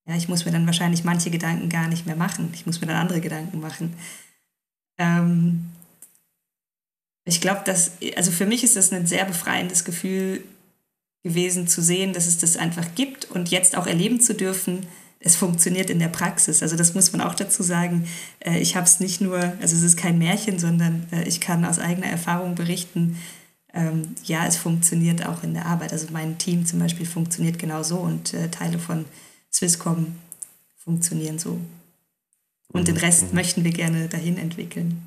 Ja, 0.05 0.15
ich 0.15 0.29
muss 0.29 0.45
mir 0.45 0.51
dann 0.51 0.67
wahrscheinlich 0.67 1.03
manche 1.03 1.31
Gedanken 1.31 1.67
gar 1.69 1.87
nicht 1.87 2.05
mehr 2.05 2.15
machen. 2.15 2.51
Ich 2.53 2.67
muss 2.67 2.79
mir 2.79 2.85
dann 2.85 2.97
andere 2.97 3.21
Gedanken 3.21 3.59
machen. 3.59 3.95
Ähm, 4.99 5.65
ich 7.25 7.41
glaube, 7.41 7.61
dass, 7.65 7.93
also 8.15 8.29
für 8.29 8.45
mich 8.45 8.63
ist 8.63 8.75
das 8.75 8.93
ein 8.93 9.07
sehr 9.07 9.25
befreiendes 9.25 9.83
Gefühl 9.83 10.43
gewesen 11.23 11.67
zu 11.67 11.81
sehen, 11.81 12.13
dass 12.13 12.27
es 12.27 12.37
das 12.37 12.57
einfach 12.57 12.95
gibt 12.95 13.25
und 13.25 13.49
jetzt 13.49 13.77
auch 13.77 13.87
erleben 13.87 14.21
zu 14.21 14.33
dürfen, 14.33 14.85
es 15.19 15.35
funktioniert 15.35 15.89
in 15.89 15.99
der 15.99 16.07
Praxis. 16.07 16.63
Also 16.63 16.77
das 16.77 16.93
muss 16.93 17.11
man 17.11 17.19
auch 17.21 17.35
dazu 17.35 17.61
sagen. 17.61 18.07
Äh, 18.39 18.59
ich 18.59 18.75
habe 18.75 18.85
es 18.85 19.01
nicht 19.01 19.19
nur, 19.19 19.37
also 19.37 19.75
es 19.75 19.81
ist 19.81 19.97
kein 19.97 20.17
Märchen, 20.17 20.59
sondern 20.59 21.07
äh, 21.11 21.27
ich 21.27 21.41
kann 21.41 21.65
aus 21.65 21.77
eigener 21.77 22.07
Erfahrung 22.07 22.55
berichten, 22.55 23.17
ähm, 23.73 24.15
ja, 24.23 24.47
es 24.47 24.55
funktioniert 24.55 25.25
auch 25.25 25.43
in 25.43 25.53
der 25.53 25.65
Arbeit. 25.65 25.91
Also 25.91 26.07
mein 26.11 26.37
Team 26.37 26.65
zum 26.65 26.79
Beispiel 26.79 27.05
funktioniert 27.05 27.59
genauso 27.59 27.97
und 27.97 28.33
äh, 28.33 28.49
Teile 28.49 28.79
von 28.79 29.05
Swisscom 29.51 30.15
funktionieren 30.77 31.37
so. 31.37 31.59
Und 32.71 32.87
den 32.87 32.95
mhm, 32.95 33.01
Rest 33.01 33.29
mhm. 33.29 33.35
möchten 33.35 33.63
wir 33.63 33.71
gerne 33.71 34.07
dahin 34.07 34.37
entwickeln. 34.37 35.03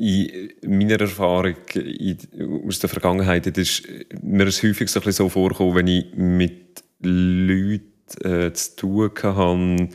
In 0.00 0.78
meiner 0.78 0.98
Erfahrung 0.98 1.56
aus 2.66 2.78
der 2.78 2.88
Vergangenheit 2.88 3.46
ist 3.58 3.86
mir 4.22 4.46
es 4.46 4.62
häufig 4.62 4.88
so, 4.88 4.98
so 4.98 5.28
vorgekommen, 5.28 5.74
wenn 5.74 5.88
ich 5.88 6.14
mit 6.14 6.82
Leuten 7.02 7.82
äh, 8.24 8.50
zu 8.50 8.76
tun 8.76 9.10
hatte, 9.22 9.88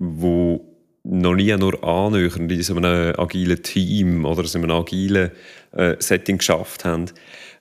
die 0.00 0.58
noch 1.04 1.34
nie 1.36 1.56
nur 1.56 1.84
annähernd 1.84 2.50
in 2.50 2.62
so 2.62 2.74
einem 2.74 3.14
agilen 3.16 3.62
Team 3.62 4.24
oder 4.24 4.42
in 4.42 4.64
einem 4.64 4.70
agilen 4.72 5.30
äh, 5.70 5.94
Setting 6.00 6.38
geschafft 6.38 6.84
haben. 6.84 7.06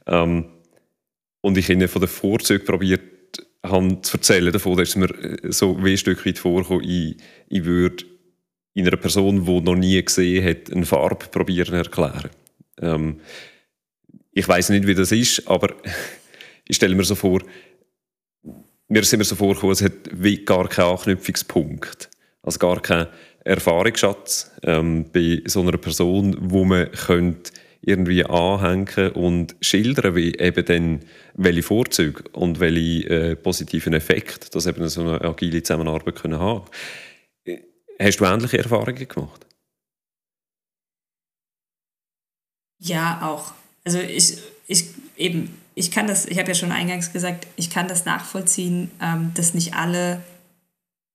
Ähm, 0.07 0.45
und 1.41 1.55
ich 1.55 1.69
ihnen 1.69 1.87
von 1.87 2.01
den 2.01 2.09
Vorzügen 2.09 2.65
probiert 2.65 3.01
habe 3.63 4.01
zu 4.01 4.17
erzählen 4.17 4.51
davon, 4.51 4.75
dass 4.75 4.95
mir 4.95 5.11
äh, 5.11 5.51
so 5.51 5.77
ein 5.77 5.97
Stück 5.97 6.25
weit 6.25 6.39
vorkommt, 6.39 6.83
ich, 6.83 7.17
ich 7.47 7.63
würde 7.63 8.05
in 8.73 8.87
einer 8.87 8.97
Person, 8.97 9.45
die 9.45 9.61
noch 9.61 9.75
nie 9.75 10.03
gesehen 10.03 10.45
hat, 10.47 10.71
eine 10.71 10.85
Farbe 10.85 11.27
probieren 11.27 11.75
erklären. 11.75 12.29
Ähm, 12.79 13.19
ich 14.31 14.47
weiß 14.47 14.69
nicht, 14.69 14.87
wie 14.87 14.95
das 14.95 15.11
ist, 15.11 15.47
aber 15.47 15.75
ich 16.67 16.75
stelle 16.75 16.95
mir 16.95 17.03
so 17.03 17.15
vor, 17.15 17.41
mir 18.87 19.03
sind 19.03 19.19
mir 19.19 19.25
so 19.25 19.35
vorgekommen, 19.35 19.73
es 19.73 19.81
hat 19.81 20.45
gar 20.45 20.67
keinen 20.67 20.91
Anknüpfungspunkt. 20.91 22.09
Also 22.43 22.59
gar 22.59 22.81
keinen 22.81 23.07
Erfahrungsschatz 23.43 24.51
ähm, 24.63 25.05
bei 25.13 25.41
so 25.45 25.61
einer 25.61 25.77
Person, 25.77 26.35
wo 26.39 26.65
man 26.65 26.91
könnte 26.91 27.51
irgendwie 27.81 28.23
anhängen 28.23 29.11
und 29.13 29.55
schildern, 29.61 30.15
wie 30.15 30.35
eben 30.35 30.65
dann, 30.65 30.99
welche 31.35 31.63
Vorzüge 31.63 32.23
und 32.33 32.59
welche 32.59 33.09
äh, 33.09 33.35
positiven 33.35 33.93
Effekte 33.93 34.49
das 34.51 34.67
eben 34.67 34.87
so 34.87 35.01
eine 35.01 35.21
agile 35.21 35.63
Zusammenarbeit 35.63 36.15
können 36.15 36.39
haben. 36.39 36.65
Hast 38.01 38.17
du 38.17 38.25
ähnliche 38.25 38.57
Erfahrungen 38.57 39.07
gemacht? 39.07 39.45
Ja, 42.79 43.21
auch. 43.21 43.53
Also 43.85 43.99
ich, 43.99 44.37
ich 44.67 44.85
eben, 45.17 45.55
ich 45.75 45.91
kann 45.91 46.07
das, 46.07 46.25
ich 46.25 46.39
habe 46.39 46.47
ja 46.47 46.55
schon 46.55 46.71
eingangs 46.71 47.13
gesagt, 47.13 47.45
ich 47.57 47.69
kann 47.69 47.87
das 47.87 48.05
nachvollziehen, 48.05 48.89
ähm, 48.99 49.31
dass 49.35 49.53
nicht 49.53 49.75
alle 49.75 50.23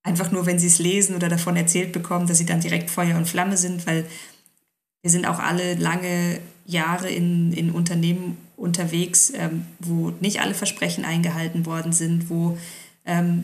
einfach 0.04 0.30
nur, 0.30 0.46
wenn 0.46 0.60
sie 0.60 0.68
es 0.68 0.78
lesen 0.78 1.16
oder 1.16 1.28
davon 1.28 1.56
erzählt 1.56 1.92
bekommen, 1.92 2.28
dass 2.28 2.38
sie 2.38 2.46
dann 2.46 2.60
direkt 2.60 2.88
Feuer 2.90 3.16
und 3.16 3.26
Flamme 3.28 3.56
sind, 3.56 3.84
weil 3.88 4.06
wir 5.02 5.10
sind 5.10 5.26
auch 5.26 5.40
alle 5.40 5.74
lange 5.74 6.38
Jahre 6.66 7.10
in, 7.10 7.52
in 7.52 7.72
Unternehmen 7.72 8.36
unterwegs, 8.56 9.32
ähm, 9.34 9.66
wo 9.80 10.10
nicht 10.20 10.40
alle 10.40 10.54
Versprechen 10.54 11.04
eingehalten 11.04 11.66
worden 11.66 11.92
sind, 11.92 12.30
wo 12.30 12.56
ähm, 13.04 13.42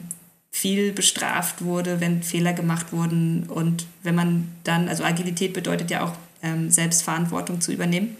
viel 0.52 0.92
bestraft 0.92 1.64
wurde, 1.64 1.98
wenn 1.98 2.22
Fehler 2.22 2.52
gemacht 2.52 2.92
wurden. 2.92 3.48
Und 3.48 3.86
wenn 4.02 4.14
man 4.14 4.52
dann, 4.62 4.88
also 4.88 5.02
Agilität 5.02 5.54
bedeutet 5.54 5.90
ja 5.90 6.04
auch 6.04 6.14
ähm, 6.42 6.70
Selbstverantwortung 6.70 7.60
zu 7.60 7.72
übernehmen 7.72 8.16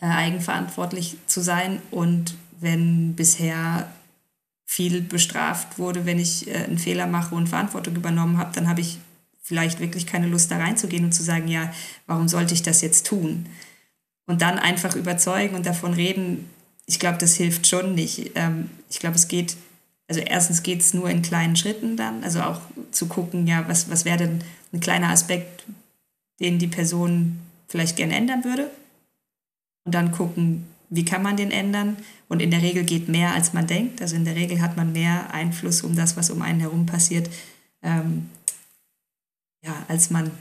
äh, 0.00 0.06
eigenverantwortlich 0.06 1.16
zu 1.26 1.40
sein. 1.40 1.80
Und 1.90 2.34
wenn 2.60 3.14
bisher 3.14 3.90
viel 4.66 5.00
bestraft 5.00 5.78
wurde, 5.78 6.06
wenn 6.06 6.18
ich 6.18 6.48
äh, 6.48 6.64
einen 6.64 6.78
Fehler 6.78 7.06
mache 7.06 7.34
und 7.34 7.48
Verantwortung 7.48 7.96
übernommen 7.96 8.38
habe, 8.38 8.52
dann 8.54 8.68
habe 8.68 8.80
ich 8.80 8.98
vielleicht 9.42 9.80
wirklich 9.80 10.06
keine 10.06 10.26
Lust 10.26 10.50
da 10.50 10.58
reinzugehen 10.58 11.04
und 11.04 11.12
zu 11.12 11.22
sagen, 11.22 11.48
ja, 11.48 11.72
warum 12.06 12.28
sollte 12.28 12.54
ich 12.54 12.62
das 12.62 12.82
jetzt 12.82 13.06
tun? 13.06 13.46
Und 14.26 14.42
dann 14.42 14.58
einfach 14.58 14.94
überzeugen 14.96 15.54
und 15.54 15.66
davon 15.66 15.92
reden, 15.92 16.48
ich 16.86 16.98
glaube, 16.98 17.18
das 17.18 17.34
hilft 17.36 17.66
schon 17.66 17.94
nicht. 17.94 18.32
Ähm, 18.34 18.70
ich 18.88 18.98
glaube, 18.98 19.16
es 19.16 19.28
geht, 19.28 19.56
also 20.10 20.22
erstens 20.22 20.64
geht 20.64 20.80
es 20.80 20.92
nur 20.92 21.08
in 21.08 21.22
kleinen 21.22 21.54
Schritten 21.54 21.96
dann, 21.96 22.24
also 22.24 22.42
auch 22.42 22.60
zu 22.90 23.06
gucken, 23.06 23.46
ja, 23.46 23.66
was, 23.68 23.88
was 23.90 24.04
wäre 24.04 24.18
denn 24.18 24.40
ein 24.72 24.80
kleiner 24.80 25.10
Aspekt, 25.10 25.64
den 26.40 26.58
die 26.58 26.66
Person 26.66 27.38
vielleicht 27.68 27.94
gerne 27.96 28.16
ändern 28.16 28.42
würde 28.42 28.68
und 29.84 29.94
dann 29.94 30.10
gucken, 30.10 30.66
wie 30.88 31.04
kann 31.04 31.22
man 31.22 31.36
den 31.36 31.52
ändern. 31.52 31.96
Und 32.28 32.42
in 32.42 32.50
der 32.50 32.60
Regel 32.60 32.82
geht 32.82 33.08
mehr, 33.08 33.34
als 33.34 33.52
man 33.52 33.68
denkt. 33.68 34.02
Also 34.02 34.16
in 34.16 34.24
der 34.24 34.34
Regel 34.34 34.60
hat 34.60 34.76
man 34.76 34.92
mehr 34.92 35.32
Einfluss 35.32 35.82
um 35.82 35.94
das, 35.94 36.16
was 36.16 36.30
um 36.30 36.42
einen 36.42 36.58
herum 36.58 36.86
passiert, 36.86 37.30
ähm, 37.84 38.28
ja, 39.64 39.84
als 39.86 40.10
man 40.10 40.32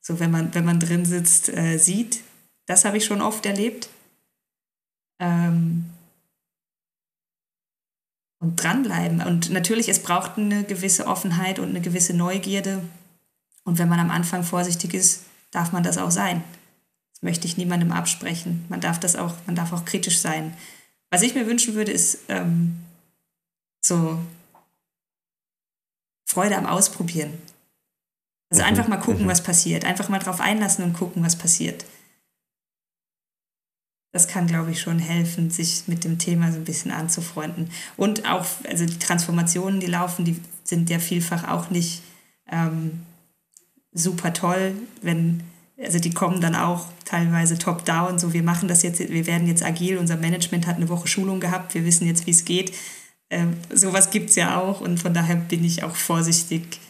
so, 0.00 0.20
wenn 0.20 0.30
man, 0.30 0.54
wenn 0.54 0.64
man 0.64 0.78
drin 0.78 1.04
sitzt, 1.04 1.48
äh, 1.48 1.78
sieht. 1.78 2.22
Das 2.66 2.84
habe 2.84 2.98
ich 2.98 3.04
schon 3.04 3.20
oft 3.20 3.44
erlebt. 3.44 3.88
Ähm, 5.18 5.86
und 8.38 8.62
dranbleiben. 8.62 9.22
Und 9.22 9.50
natürlich, 9.50 9.88
es 9.88 10.02
braucht 10.02 10.38
eine 10.38 10.64
gewisse 10.64 11.06
Offenheit 11.06 11.58
und 11.58 11.70
eine 11.70 11.80
gewisse 11.80 12.14
Neugierde. 12.14 12.82
Und 13.64 13.78
wenn 13.78 13.88
man 13.88 14.00
am 14.00 14.10
Anfang 14.10 14.42
vorsichtig 14.42 14.94
ist, 14.94 15.24
darf 15.50 15.72
man 15.72 15.82
das 15.82 15.98
auch 15.98 16.10
sein. 16.10 16.44
Das 17.14 17.22
möchte 17.22 17.46
ich 17.46 17.56
niemandem 17.56 17.92
absprechen. 17.92 18.64
Man 18.68 18.80
darf 18.80 19.00
das 19.00 19.16
auch, 19.16 19.34
man 19.46 19.56
darf 19.56 19.72
auch 19.72 19.84
kritisch 19.84 20.18
sein. 20.18 20.54
Was 21.10 21.22
ich 21.22 21.34
mir 21.34 21.46
wünschen 21.46 21.74
würde, 21.74 21.92
ist 21.92 22.18
ähm, 22.28 22.76
so 23.80 24.18
Freude 26.26 26.58
am 26.58 26.66
Ausprobieren. 26.66 27.32
Also 28.50 28.62
mhm. 28.62 28.68
einfach 28.68 28.88
mal 28.88 28.98
gucken, 28.98 29.24
mhm. 29.24 29.28
was 29.28 29.42
passiert. 29.42 29.84
Einfach 29.84 30.08
mal 30.08 30.18
drauf 30.18 30.40
einlassen 30.40 30.84
und 30.84 30.92
gucken, 30.92 31.24
was 31.24 31.36
passiert. 31.36 31.84
Das 34.16 34.28
kann, 34.28 34.46
glaube 34.46 34.70
ich, 34.70 34.80
schon 34.80 34.98
helfen, 34.98 35.50
sich 35.50 35.82
mit 35.88 36.02
dem 36.04 36.18
Thema 36.18 36.50
so 36.50 36.56
ein 36.56 36.64
bisschen 36.64 36.90
anzufreunden. 36.90 37.70
Und 37.98 38.26
auch, 38.26 38.46
also 38.66 38.86
die 38.86 38.98
Transformationen, 38.98 39.78
die 39.78 39.88
laufen, 39.88 40.24
die 40.24 40.40
sind 40.64 40.88
ja 40.88 40.98
vielfach 40.98 41.46
auch 41.46 41.68
nicht 41.68 42.00
ähm, 42.50 43.02
super 43.92 44.32
toll, 44.32 44.72
wenn 45.02 45.42
also 45.78 45.98
die 45.98 46.14
kommen 46.14 46.40
dann 46.40 46.54
auch 46.54 46.86
teilweise 47.04 47.58
top-down, 47.58 48.18
so 48.18 48.32
wir 48.32 48.42
machen 48.42 48.68
das 48.68 48.82
jetzt, 48.82 48.98
wir 48.98 49.26
werden 49.26 49.46
jetzt 49.46 49.62
agil, 49.62 49.98
unser 49.98 50.16
Management 50.16 50.66
hat 50.66 50.76
eine 50.76 50.88
Woche 50.88 51.06
Schulung 51.06 51.38
gehabt, 51.38 51.74
wir 51.74 51.84
wissen 51.84 52.06
jetzt, 52.06 52.26
wie 52.26 52.30
es 52.30 52.46
geht. 52.46 52.72
Ähm, 53.28 53.58
sowas 53.70 54.08
gibt 54.10 54.30
es 54.30 54.36
ja 54.36 54.58
auch 54.58 54.80
und 54.80 54.98
von 54.98 55.12
daher 55.12 55.36
bin 55.36 55.62
ich 55.62 55.82
auch 55.82 55.94
vorsichtig. 55.94 56.80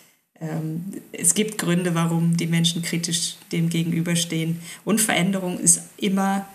Ähm, 0.40 0.84
es 1.10 1.34
gibt 1.34 1.58
Gründe, 1.58 1.96
warum 1.96 2.36
die 2.36 2.46
Menschen 2.46 2.82
kritisch 2.82 3.34
dem 3.50 3.68
gegenüberstehen. 3.68 4.60
Und 4.84 5.00
Veränderung 5.00 5.58
ist 5.58 5.80
immer, 5.96 6.46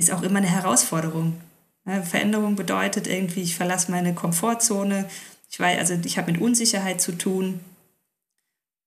ist 0.00 0.10
auch 0.10 0.22
immer 0.22 0.38
eine 0.38 0.48
Herausforderung. 0.48 1.38
Ja, 1.86 2.02
Veränderung 2.02 2.56
bedeutet 2.56 3.06
irgendwie, 3.06 3.42
ich 3.42 3.54
verlasse 3.54 3.90
meine 3.90 4.14
Komfortzone 4.14 5.06
Ich 5.50 5.60
weiß, 5.60 5.78
also 5.78 5.94
ich 6.04 6.16
habe 6.18 6.32
mit 6.32 6.40
Unsicherheit 6.40 7.00
zu 7.00 7.12
tun 7.12 7.60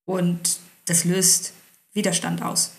und 0.06 0.60
das 0.86 1.06
löst 1.06 1.54
Widerstand 1.94 2.42
aus. 2.42 2.76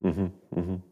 Mhm, 0.00 0.32
mhm. 0.50 0.82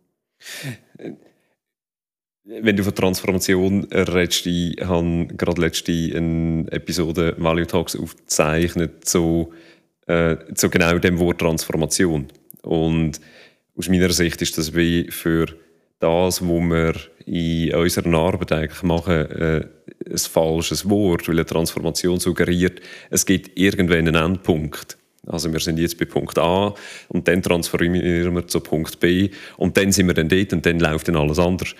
Wenn 2.44 2.76
du 2.76 2.82
von 2.82 2.94
Transformation 2.94 3.84
redest, 3.84 4.46
ich 4.46 4.76
habe 4.82 5.28
gerade 5.28 5.60
letzte 5.60 5.92
eine 5.92 6.66
Episode 6.72 7.36
Value 7.38 7.66
Talks 7.66 7.96
aufgezeichnet 7.96 9.04
zu, 9.06 9.52
äh, 10.06 10.36
zu 10.54 10.68
genau 10.70 10.98
dem 10.98 11.18
Wort 11.20 11.38
Transformation. 11.38 12.26
Und 12.62 13.20
aus 13.76 13.88
meiner 13.88 14.12
Sicht 14.12 14.42
ist 14.42 14.58
das 14.58 14.74
wie 14.74 15.10
für 15.10 15.46
das, 15.98 16.40
was 16.40 16.48
wir 16.48 16.94
in 17.26 17.74
unserer 17.74 18.14
Arbeit 18.14 18.52
eigentlich 18.52 18.82
machen, 18.82 19.12
äh, 19.12 19.66
ein 20.10 20.18
falsches 20.18 20.88
Wort, 20.88 21.28
weil 21.28 21.36
eine 21.36 21.46
Transformation 21.46 22.20
suggeriert, 22.20 22.80
es 23.10 23.24
gibt 23.24 23.58
irgendwann 23.58 24.08
einen 24.08 24.14
Endpunkt. 24.14 24.98
Also 25.26 25.50
wir 25.52 25.60
sind 25.60 25.78
jetzt 25.78 25.98
bei 25.98 26.04
Punkt 26.04 26.38
A 26.38 26.74
und 27.08 27.28
dann 27.28 27.42
transformieren 27.42 28.34
wir 28.34 28.46
zu 28.46 28.60
Punkt 28.60 29.00
B 29.00 29.30
und 29.56 29.76
dann 29.76 29.90
sind 29.90 30.06
wir 30.06 30.14
dann 30.14 30.28
dort 30.28 30.52
und 30.52 30.66
dann 30.66 30.78
läuft 30.78 31.08
dann 31.08 31.16
alles 31.16 31.38
anders. 31.38 31.74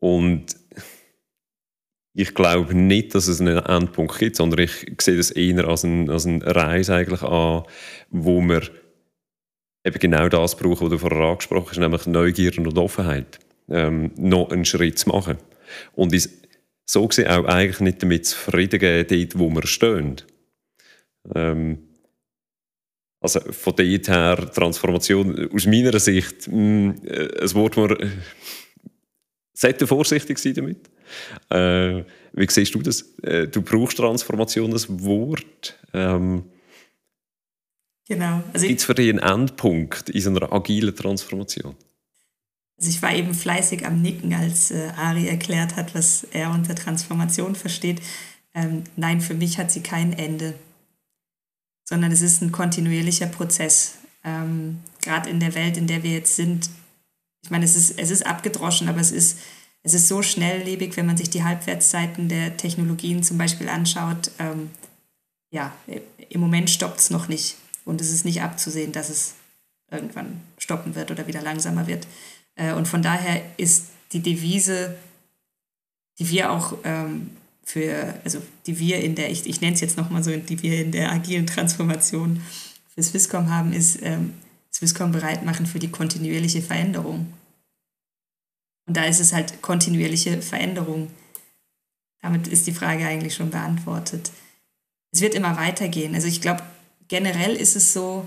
Und 0.00 0.56
ich 2.14 2.34
glaube 2.34 2.74
nicht, 2.74 3.14
dass 3.14 3.28
es 3.28 3.40
einen 3.40 3.58
Endpunkt 3.58 4.18
gibt, 4.18 4.36
sondern 4.36 4.60
ich 4.60 4.86
sehe 5.00 5.16
das 5.16 5.30
eher 5.30 5.68
als 5.68 5.84
eine, 5.84 6.10
als 6.10 6.26
eine 6.26 6.44
Reise 6.44 6.94
eigentlich 6.94 7.22
an, 7.22 7.64
wo 8.10 8.40
wir 8.40 8.62
eben 9.84 9.98
genau 9.98 10.28
das 10.28 10.56
brauchen, 10.56 10.86
was 10.86 10.90
du 10.90 10.98
vorher 10.98 11.28
angesprochen 11.28 11.68
hast, 11.68 11.78
nämlich 11.78 12.06
Neugier 12.06 12.52
und 12.58 12.76
Offenheit, 12.78 13.38
ähm, 13.68 14.12
noch 14.16 14.50
einen 14.50 14.64
Schritt 14.64 14.98
zu 14.98 15.08
machen. 15.08 15.38
Und 15.94 16.14
ist 16.14 16.30
so 16.84 17.06
gesehen 17.06 17.28
auch 17.28 17.44
eigentlich 17.44 17.80
nicht 17.80 18.02
damit 18.02 18.26
zufrieden 18.26 18.80
geben, 18.80 19.08
dort, 19.08 19.38
wo 19.38 19.50
wir 19.50 19.66
stehen. 19.66 20.16
Ähm, 21.34 21.88
also 23.20 23.40
von 23.40 23.74
dort 23.74 24.08
her, 24.08 24.50
Transformation, 24.54 25.50
aus 25.52 25.66
meiner 25.66 25.98
Sicht, 25.98 26.48
mh, 26.48 26.56
mm, 26.56 26.94
äh, 27.04 27.42
ein 27.42 27.54
Wort, 27.54 27.76
man 27.76 27.90
äh, 27.90 28.08
sollte 29.52 29.86
vorsichtig 29.86 30.38
sein 30.38 30.54
damit. 30.54 30.88
Äh, 31.50 32.04
wie 32.32 32.46
siehst 32.48 32.74
du 32.74 32.80
das? 32.80 33.02
Äh, 33.22 33.48
du 33.48 33.62
brauchst 33.62 33.96
Transformation, 33.96 34.70
das 34.70 34.88
Wort. 35.02 35.78
Ähm, 35.92 36.44
genau. 38.06 38.44
Also 38.52 38.66
Gibt 38.66 38.80
es 38.80 38.86
für 38.86 38.94
dich 38.94 39.10
einen 39.10 39.18
Endpunkt 39.18 40.10
in 40.10 40.20
so 40.20 40.30
einer 40.30 40.52
agilen 40.52 40.94
Transformation? 40.94 41.74
Also 42.78 42.90
ich 42.90 43.02
war 43.02 43.12
eben 43.12 43.34
fleißig 43.34 43.84
am 43.86 44.00
Nicken, 44.00 44.32
als 44.32 44.70
äh, 44.70 44.90
Ari 44.96 45.28
erklärt 45.28 45.76
hat, 45.76 45.94
was 45.94 46.24
er 46.30 46.50
unter 46.50 46.74
Transformation 46.74 47.56
versteht. 47.56 48.00
Ähm, 48.54 48.84
nein, 48.96 49.20
für 49.20 49.34
mich 49.34 49.58
hat 49.58 49.70
sie 49.70 49.82
kein 49.82 50.12
Ende 50.12 50.54
sondern 51.88 52.12
es 52.12 52.20
ist 52.20 52.42
ein 52.42 52.52
kontinuierlicher 52.52 53.26
Prozess. 53.26 53.94
Ähm, 54.22 54.80
Gerade 55.00 55.30
in 55.30 55.40
der 55.40 55.54
Welt, 55.54 55.78
in 55.78 55.86
der 55.86 56.02
wir 56.02 56.10
jetzt 56.10 56.36
sind, 56.36 56.68
ich 57.42 57.50
meine, 57.50 57.64
es 57.64 57.76
ist, 57.76 57.98
es 57.98 58.10
ist 58.10 58.26
abgedroschen, 58.26 58.90
aber 58.90 59.00
es 59.00 59.10
ist, 59.10 59.38
es 59.82 59.94
ist 59.94 60.06
so 60.06 60.20
schnelllebig, 60.20 60.98
wenn 60.98 61.06
man 61.06 61.16
sich 61.16 61.30
die 61.30 61.44
Halbwertszeiten 61.44 62.28
der 62.28 62.58
Technologien 62.58 63.22
zum 63.22 63.38
Beispiel 63.38 63.70
anschaut. 63.70 64.30
Ähm, 64.38 64.68
ja, 65.50 65.72
im 66.28 66.40
Moment 66.42 66.68
stoppt 66.68 67.00
es 67.00 67.08
noch 67.08 67.28
nicht 67.28 67.56
und 67.86 68.02
es 68.02 68.12
ist 68.12 68.26
nicht 68.26 68.42
abzusehen, 68.42 68.92
dass 68.92 69.08
es 69.08 69.34
irgendwann 69.90 70.42
stoppen 70.58 70.94
wird 70.94 71.10
oder 71.10 71.26
wieder 71.26 71.40
langsamer 71.40 71.86
wird. 71.86 72.06
Äh, 72.58 72.74
und 72.74 72.86
von 72.86 73.00
daher 73.00 73.40
ist 73.56 73.86
die 74.12 74.20
Devise, 74.20 74.96
die 76.18 76.28
wir 76.28 76.52
auch 76.52 76.76
ähm, 76.84 77.30
für, 77.64 78.14
also 78.24 78.42
die 78.66 78.78
wir 78.78 79.00
in 79.02 79.14
der, 79.14 79.30
ich, 79.30 79.46
ich 79.46 79.60
nenne 79.60 79.74
es 79.74 79.80
jetzt 79.80 79.96
nochmal 79.96 80.22
so, 80.22 80.34
die 80.36 80.62
wir 80.62 80.82
in 80.82 80.92
der 80.92 81.10
agilen 81.12 81.46
Transformation 81.46 82.42
für 82.94 83.02
Swisscom 83.02 83.50
haben, 83.50 83.72
ist 83.72 84.02
ähm, 84.02 84.34
Swisscom 84.72 85.12
bereit 85.12 85.44
machen 85.44 85.66
für 85.66 85.78
die 85.78 85.90
kontinuierliche 85.90 86.62
Veränderung. 86.62 87.32
Und 88.86 88.96
da 88.96 89.04
ist 89.04 89.20
es 89.20 89.32
halt 89.32 89.60
kontinuierliche 89.62 90.40
Veränderung. 90.42 91.10
Damit 92.22 92.48
ist 92.48 92.66
die 92.66 92.72
Frage 92.72 93.06
eigentlich 93.06 93.34
schon 93.34 93.50
beantwortet. 93.50 94.32
Es 95.12 95.20
wird 95.20 95.34
immer 95.34 95.56
weitergehen. 95.56 96.14
Also 96.14 96.26
ich 96.26 96.40
glaube, 96.40 96.62
generell 97.06 97.54
ist 97.54 97.76
es 97.76 97.92
so, 97.92 98.26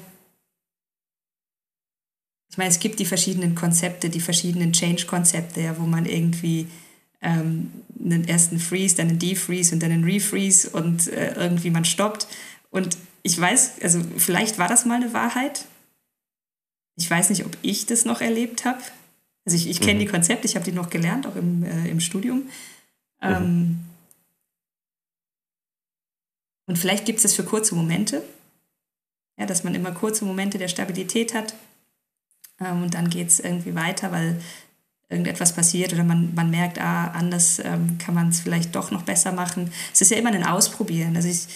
ich 2.52 2.58
meine, 2.58 2.70
es 2.70 2.80
gibt 2.80 3.00
die 3.00 3.06
verschiedenen 3.06 3.56
Konzepte, 3.56 4.10
die 4.10 4.20
verschiedenen 4.20 4.74
Change-Konzepte, 4.74 5.62
ja, 5.62 5.80
wo 5.80 5.84
man 5.84 6.06
irgendwie 6.06 6.68
ähm, 7.22 7.72
einen 7.98 8.28
ersten 8.28 8.60
Freeze, 8.60 8.98
dann 8.98 9.08
einen 9.08 9.20
Defreeze 9.20 9.74
und 9.74 9.82
dann 9.82 9.92
einen 9.92 10.04
Refreeze 10.04 10.70
und 10.70 11.08
äh, 11.08 11.34
irgendwie 11.36 11.70
man 11.70 11.86
stoppt. 11.86 12.28
Und 12.70 12.98
ich 13.24 13.40
weiß, 13.40 13.82
also 13.82 14.02
vielleicht 14.18 14.58
war 14.58 14.68
das 14.68 14.86
mal 14.86 15.02
eine 15.02 15.14
Wahrheit. 15.14 15.64
Ich 16.98 17.10
weiß 17.10 17.30
nicht, 17.30 17.46
ob 17.46 17.56
ich 17.62 17.86
das 17.86 18.04
noch 18.04 18.20
erlebt 18.20 18.66
habe. 18.66 18.82
Also 19.46 19.56
ich, 19.56 19.70
ich 19.70 19.80
kenne 19.80 19.96
mhm. 19.96 20.00
die 20.00 20.08
Konzepte, 20.08 20.46
ich 20.46 20.56
habe 20.56 20.66
die 20.66 20.74
noch 20.74 20.90
gelernt, 20.90 21.28
auch 21.28 21.38
im, 21.38 21.64
äh, 21.64 21.88
im 21.88 22.02
Studium. 22.02 22.50
Ähm, 23.22 23.44
mhm. 23.44 23.80
Und 26.66 26.78
vielleicht 26.78 27.06
gibt 27.06 27.18
es 27.18 27.24
das 27.24 27.34
für 27.34 27.46
kurze 27.46 27.76
Momente, 27.76 28.24
ja, 29.40 29.46
dass 29.46 29.64
man 29.64 29.74
immer 29.74 29.92
kurze 29.92 30.26
Momente 30.26 30.58
der 30.58 30.68
Stabilität 30.68 31.34
hat. 31.34 31.56
Ähm, 32.62 32.84
und 32.84 32.94
dann 32.94 33.10
geht 33.10 33.28
es 33.28 33.40
irgendwie 33.40 33.76
weiter, 33.76 34.12
weil 34.12 34.40
irgendetwas 35.10 35.54
passiert 35.54 35.94
oder 35.94 36.04
man, 36.04 36.34
man 36.36 36.50
merkt, 36.50 36.80
ah, 36.80 37.08
anders 37.08 37.60
ähm, 37.60 37.98
kann 37.98 38.16
man 38.16 38.30
es 38.30 38.40
vielleicht 38.40 38.76
doch 38.76 38.92
noch 38.92 39.04
besser 39.04 39.34
machen. 39.34 39.72
Es 39.94 40.02
ist 40.02 40.12
ja 40.12 40.18
immer 40.18 40.32
ein 40.32 40.46
Ausprobieren. 40.46 41.16
Also 41.16 41.28
ich, 41.28 41.48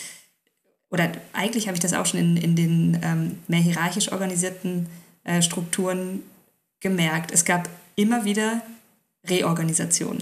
oder 0.90 1.12
eigentlich 1.34 1.68
habe 1.68 1.76
ich 1.76 1.82
das 1.82 1.94
auch 1.94 2.06
schon 2.06 2.20
in, 2.20 2.38
in 2.38 2.56
den 2.56 3.00
ähm, 3.02 3.40
mehr 3.48 3.62
hierarchisch 3.62 4.12
organisierten 4.12 4.88
äh, 5.24 5.42
Strukturen 5.42 6.22
gemerkt. 6.82 7.32
Es 7.32 7.46
gab 7.46 7.70
immer 7.96 8.26
wieder 8.26 8.62
Reorganisation. 9.28 10.22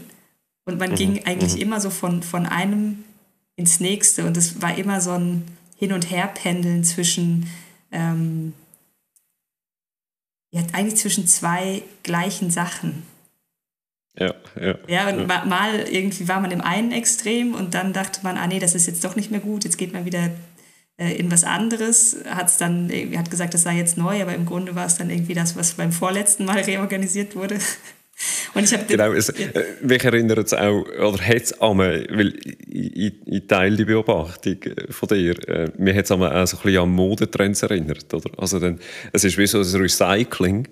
Und 0.66 0.80
man 0.80 0.92
mhm. 0.92 0.96
ging 0.96 1.26
eigentlich 1.26 1.56
mhm. 1.56 1.62
immer 1.62 1.82
so 1.82 1.90
von, 1.90 2.24
von 2.24 2.46
einem 2.46 3.04
ins 3.56 3.80
nächste. 3.80 4.26
Und 4.26 4.38
es 4.38 4.62
war 4.62 4.78
immer 4.78 5.02
so 5.02 5.12
ein 5.12 5.44
Hin- 5.78 5.94
und 5.94 6.10
Herpendeln 6.10 6.84
zwischen, 6.84 7.48
ähm, 7.92 8.54
ja, 10.54 10.62
eigentlich 10.72 10.98
zwischen 10.98 11.28
zwei 11.28 11.82
gleichen 12.04 12.52
Sachen. 12.52 13.04
Ja, 14.16 14.36
ja. 14.56 14.76
Ja, 14.88 15.10
und 15.10 15.28
ja. 15.28 15.46
mal 15.46 15.80
irgendwie 15.90 16.28
war 16.28 16.40
man 16.40 16.52
im 16.52 16.62
einen 16.62 16.92
Extrem 16.92 17.56
und 17.56 17.74
dann 17.74 17.92
dachte 17.92 18.20
man, 18.22 18.38
ah 18.38 18.46
nee, 18.46 18.60
das 18.60 18.76
ist 18.76 18.86
jetzt 18.86 19.04
doch 19.04 19.16
nicht 19.16 19.32
mehr 19.32 19.40
gut, 19.40 19.64
jetzt 19.64 19.80
geht 19.80 19.94
man 19.94 20.06
wieder 20.06 20.30
äh, 20.98 21.16
in 21.16 21.32
was 21.32 21.44
anderes. 21.44 22.18
Hat 22.30 22.50
es 22.50 22.58
dann, 22.58 22.92
hat 23.18 23.32
gesagt, 23.32 23.56
das 23.56 23.64
sei 23.64 23.78
jetzt 23.78 23.98
neu, 23.98 24.22
aber 24.22 24.36
im 24.36 24.46
Grunde 24.46 24.76
war 24.76 24.86
es 24.86 24.96
dann 24.96 25.10
irgendwie 25.10 25.34
das, 25.34 25.56
was 25.56 25.74
beim 25.74 25.92
vorletzten 25.92 26.46
Mal 26.46 26.60
reorganisiert 26.60 27.36
wurde. 27.36 27.58
Und 28.54 28.72
ich 28.72 28.88
genau, 28.88 29.12
es, 29.12 29.34
ja. 29.36 29.48
Äh, 29.60 29.66
mich 29.82 30.04
erinnert 30.04 30.46
es 30.46 30.54
auch, 30.54 30.86
oder 30.86 31.20
hat 31.20 31.42
es 31.42 31.60
einmal, 31.60 32.08
weil 32.12 32.34
ich, 32.68 33.14
ich, 33.26 33.48
teile 33.48 33.76
die 33.76 33.86
Beobachtung 33.86 34.62
äh, 34.64 34.92
von 34.92 35.10
dir, 35.10 35.50
äh, 35.50 35.72
mir 35.78 35.96
hat 35.96 36.06
es 36.06 36.12
einmal 36.12 36.32
auch 36.32 36.46
so 36.46 36.58
ein 36.58 36.64
bisschen 36.64 36.84
an 36.84 36.90
Modetrends 36.90 37.64
erinnert, 37.64 38.14
oder? 38.14 38.30
Also 38.38 38.60
dann, 38.60 38.80
es 39.12 39.24
ist 39.24 39.38
wie 39.38 39.48
so 39.48 39.60
ein 39.60 39.82
Recycling 39.82 40.68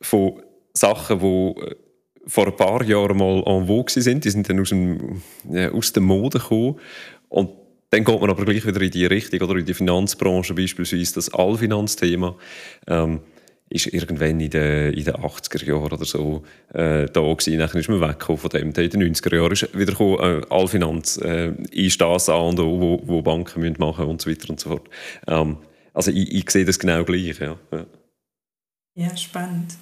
von 0.00 0.42
Sachen, 0.74 1.18
die 1.20 1.76
vor 2.26 2.46
ein 2.46 2.56
paar 2.56 2.82
Jahren 2.84 3.16
mal 3.16 3.42
en 3.46 3.66
vogue 3.66 3.90
sind. 3.90 4.24
Die 4.24 4.30
sind 4.30 4.48
dann 4.48 4.60
aus, 4.60 4.68
dem, 4.70 5.22
ja, 5.50 5.70
aus 5.72 5.92
der 5.92 6.02
Mode 6.02 6.38
gekommen. 6.38 6.78
Und 7.28 7.50
dann 7.90 8.04
geht 8.04 8.20
man 8.20 8.30
aber 8.30 8.44
gleich 8.44 8.66
wieder 8.66 8.80
in 8.80 8.90
die 8.90 9.06
Richtung, 9.06 9.40
oder 9.40 9.58
in 9.58 9.66
die 9.66 9.74
Finanzbranche 9.74 10.54
beispielsweise, 10.54 11.14
das 11.14 11.32
Allfinanzthema. 11.32 12.36
Ähm, 12.86 13.20
ist 13.72 13.86
irgendwann 13.86 14.40
in 14.40 14.50
den, 14.50 14.92
in 14.92 15.04
den 15.04 15.14
80er 15.14 15.64
Jahren 15.64 15.92
oder 15.92 16.04
so 16.04 16.44
äh, 16.72 17.06
da 17.06 17.20
gewesen. 17.20 17.58
Dann 17.58 17.70
ist 17.70 17.88
man 17.88 18.00
weggekommen 18.00 18.38
von 18.38 18.50
dem. 18.50 18.68
In 18.68 18.72
den 18.72 19.14
90er 19.14 19.34
Jahren 19.34 19.52
ist 19.52 19.76
wieder 19.76 19.98
äh, 20.00 20.42
Allfinanz 20.50 21.16
äh, 21.18 21.52
ist 21.70 22.00
das 22.00 22.28
an 22.28 22.40
und 22.40 22.60
o, 22.60 22.80
wo, 22.80 23.02
wo 23.04 23.22
Banken 23.22 23.60
müssen 23.60 23.76
machen 23.78 24.06
und 24.06 24.20
so 24.20 24.30
weiter 24.30 24.50
und 24.50 24.60
so 24.60 24.70
fort. 24.70 24.88
Ähm, 25.26 25.56
also 25.94 26.10
ich, 26.10 26.32
ich 26.32 26.50
sehe 26.50 26.64
das 26.64 26.78
genau 26.78 27.04
gleich. 27.04 27.38
Ja, 27.38 27.56
ja. 27.72 27.86
ja 28.94 29.16
spannend. 29.16 29.74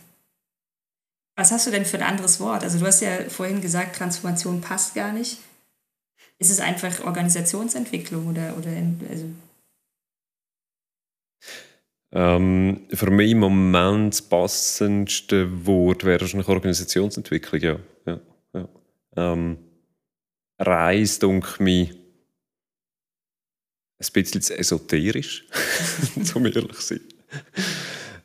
Was 1.36 1.52
hast 1.52 1.66
du 1.66 1.70
denn 1.70 1.84
für 1.84 1.96
ein 1.96 2.02
anderes 2.02 2.38
Wort? 2.40 2.62
Also 2.62 2.78
du 2.78 2.86
hast 2.86 3.00
ja 3.00 3.28
vorhin 3.28 3.60
gesagt, 3.60 3.96
Transformation 3.96 4.60
passt 4.60 4.94
gar 4.94 5.12
nicht. 5.12 5.38
Ist 6.38 6.50
es 6.50 6.60
einfach 6.60 7.04
Organisationsentwicklung 7.04 8.28
oder, 8.28 8.56
oder 8.56 8.70
also 9.10 9.26
ähm, 12.12 12.86
für 12.92 13.10
mich 13.10 13.30
im 13.30 13.38
Moment 13.38 14.14
das 14.14 14.22
passendste 14.22 15.66
Wort 15.66 16.04
wäre 16.04 16.20
wahrscheinlich 16.20 16.48
Organisationsentwicklung, 16.48 17.60
ja. 17.60 17.80
ja, 18.06 18.20
ja. 18.54 18.68
Ähm, 19.16 19.58
Reis, 20.58 21.18
denke 21.18 21.62
mich, 21.62 21.92
ein 23.98 24.12
bisschen 24.12 24.58
esoterisch, 24.58 25.46
um 26.34 26.46
ehrlich 26.46 26.78
zu 26.78 26.94
sein 26.94 27.00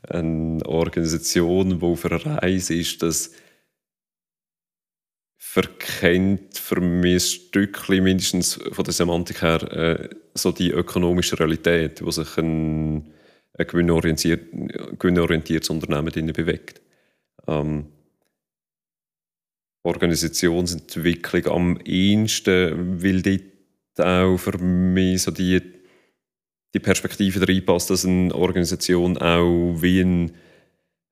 eine 0.09 0.65
Organisation, 0.65 1.79
die 1.79 1.85
auf 1.85 2.05
einer 2.05 2.25
Reise 2.25 2.75
ist, 2.75 3.01
dass 3.01 3.31
verkennt 5.37 6.57
für 6.57 6.81
mich 6.81 7.13
ein 7.13 7.19
Stückchen, 7.19 8.03
mindestens 8.03 8.59
von 8.71 8.83
der 8.83 8.93
Semantik 8.93 9.41
her, 9.41 9.61
äh, 9.71 10.09
so 10.33 10.51
die 10.51 10.71
ökonomische 10.71 11.39
Realität, 11.39 12.03
wo 12.03 12.11
sich 12.11 12.37
ein, 12.37 13.13
ein 13.57 13.67
gewinnorientiert, 13.67 14.51
gewinnorientiertes 14.99 15.69
Unternehmen 15.69 16.33
bewegt. 16.33 16.81
Ähm, 17.47 17.87
Organisationsentwicklung 19.83 21.45
am 21.47 21.79
ehesten, 21.85 23.03
weil 23.03 23.21
dort 23.21 24.07
auch 24.07 24.37
für 24.37 24.57
mich 24.57 25.21
so 25.21 25.31
die, 25.31 25.61
die 26.73 26.79
Perspektive 26.79 27.47
reinpasst, 27.47 27.89
dass 27.89 28.05
eine 28.05 28.33
Organisation 28.33 29.17
auch 29.17 29.75
wie 29.81 30.01
ein, 30.01 30.31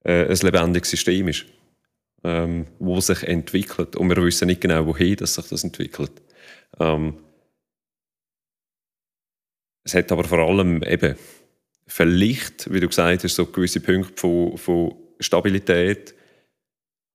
äh, 0.03 0.25
ein 0.25 0.37
lebendiges 0.37 0.89
System 0.89 1.27
ist 1.27 1.45
ähm, 2.23 2.67
wo 2.79 2.99
sich 3.01 3.23
entwickelt. 3.23 3.95
Und 3.95 4.09
wir 4.09 4.23
wissen 4.23 4.47
nicht 4.47 4.61
genau, 4.61 4.85
wohin 4.85 5.15
dass 5.17 5.35
sich 5.35 5.47
das 5.47 5.63
entwickelt. 5.63 6.11
Ähm, 6.79 7.17
es 9.83 9.93
hat 9.93 10.11
aber 10.11 10.23
vor 10.23 10.39
allem 10.39 10.81
eben 10.83 11.15
vielleicht, 11.87 12.71
wie 12.73 12.79
du 12.79 12.87
gesagt 12.87 13.23
hast, 13.23 13.35
so 13.35 13.45
gewisse 13.45 13.79
Punkte 13.79 14.13
von, 14.15 14.57
von 14.57 14.95
Stabilität, 15.19 16.13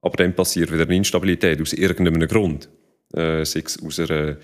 aber 0.00 0.16
dann 0.16 0.34
passiert 0.34 0.72
wieder 0.72 0.84
eine 0.84 0.96
Instabilität 0.96 1.60
aus 1.60 1.72
irgendeinem 1.72 2.28
Grund. 2.28 2.68
Äh, 3.14 3.44
sei 3.44 3.62
es 3.64 3.82
aus, 3.82 3.98
einer, 3.98 4.36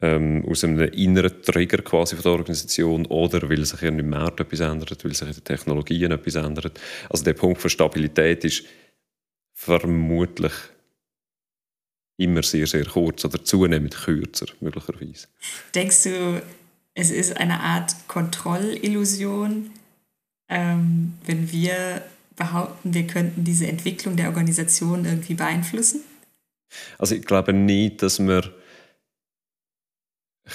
ähm, 0.00 0.44
aus 0.46 0.64
einem 0.64 0.80
inneren 0.92 1.42
Trigger 1.42 1.82
quasi 1.82 2.16
von 2.16 2.22
der 2.22 2.32
Organisation 2.32 3.06
oder 3.06 3.48
weil 3.48 3.64
sich 3.64 3.82
in 3.82 3.98
im 3.98 4.10
Markt 4.10 4.40
etwas 4.40 4.60
ändert, 4.60 5.04
weil 5.04 5.14
sich 5.14 5.28
in 5.28 5.34
den 5.34 5.44
Technologien 5.44 6.12
etwas 6.12 6.34
ändert. 6.34 6.80
Also 7.08 7.24
der 7.24 7.34
Punkt 7.34 7.60
von 7.60 7.70
Stabilität 7.70 8.44
ist 8.44 8.64
vermutlich 9.54 10.52
immer 12.16 12.42
sehr, 12.42 12.66
sehr 12.66 12.84
kurz 12.84 13.24
oder 13.24 13.42
zunehmend 13.42 13.96
kürzer, 13.96 14.46
möglicherweise. 14.60 15.28
Denkst 15.74 16.04
du, 16.04 16.42
es 16.94 17.10
ist 17.10 17.36
eine 17.36 17.60
Art 17.60 17.94
Kontrollillusion, 18.08 19.70
ähm, 20.48 21.14
wenn 21.24 21.50
wir 21.52 22.02
behaupten, 22.36 22.94
wir 22.94 23.06
könnten 23.06 23.44
diese 23.44 23.66
Entwicklung 23.66 24.16
der 24.16 24.28
Organisation 24.28 25.04
irgendwie 25.04 25.34
beeinflussen? 25.34 26.02
Also 26.98 27.14
ich 27.14 27.24
glaube 27.24 27.52
nicht, 27.52 28.02
dass 28.02 28.18
wir 28.18 28.52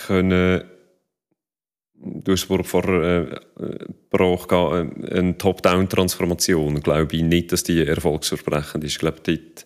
können 0.05 0.63
Du 1.99 2.31
hast 2.31 2.43
vorher 2.43 3.41
äh, 3.59 3.77
gesprochen, 4.11 5.03
äh, 5.03 5.17
eine 5.17 5.37
Top-Down-Transformation. 5.37 6.81
Glaube 6.81 7.15
ich 7.15 7.23
nicht, 7.23 7.51
dass 7.51 7.63
die 7.63 7.83
erfolgsversprechend 7.83 8.83
ist. 8.83 8.93
Ich 8.93 8.99
glaube, 8.99 9.19
dort 9.23 9.65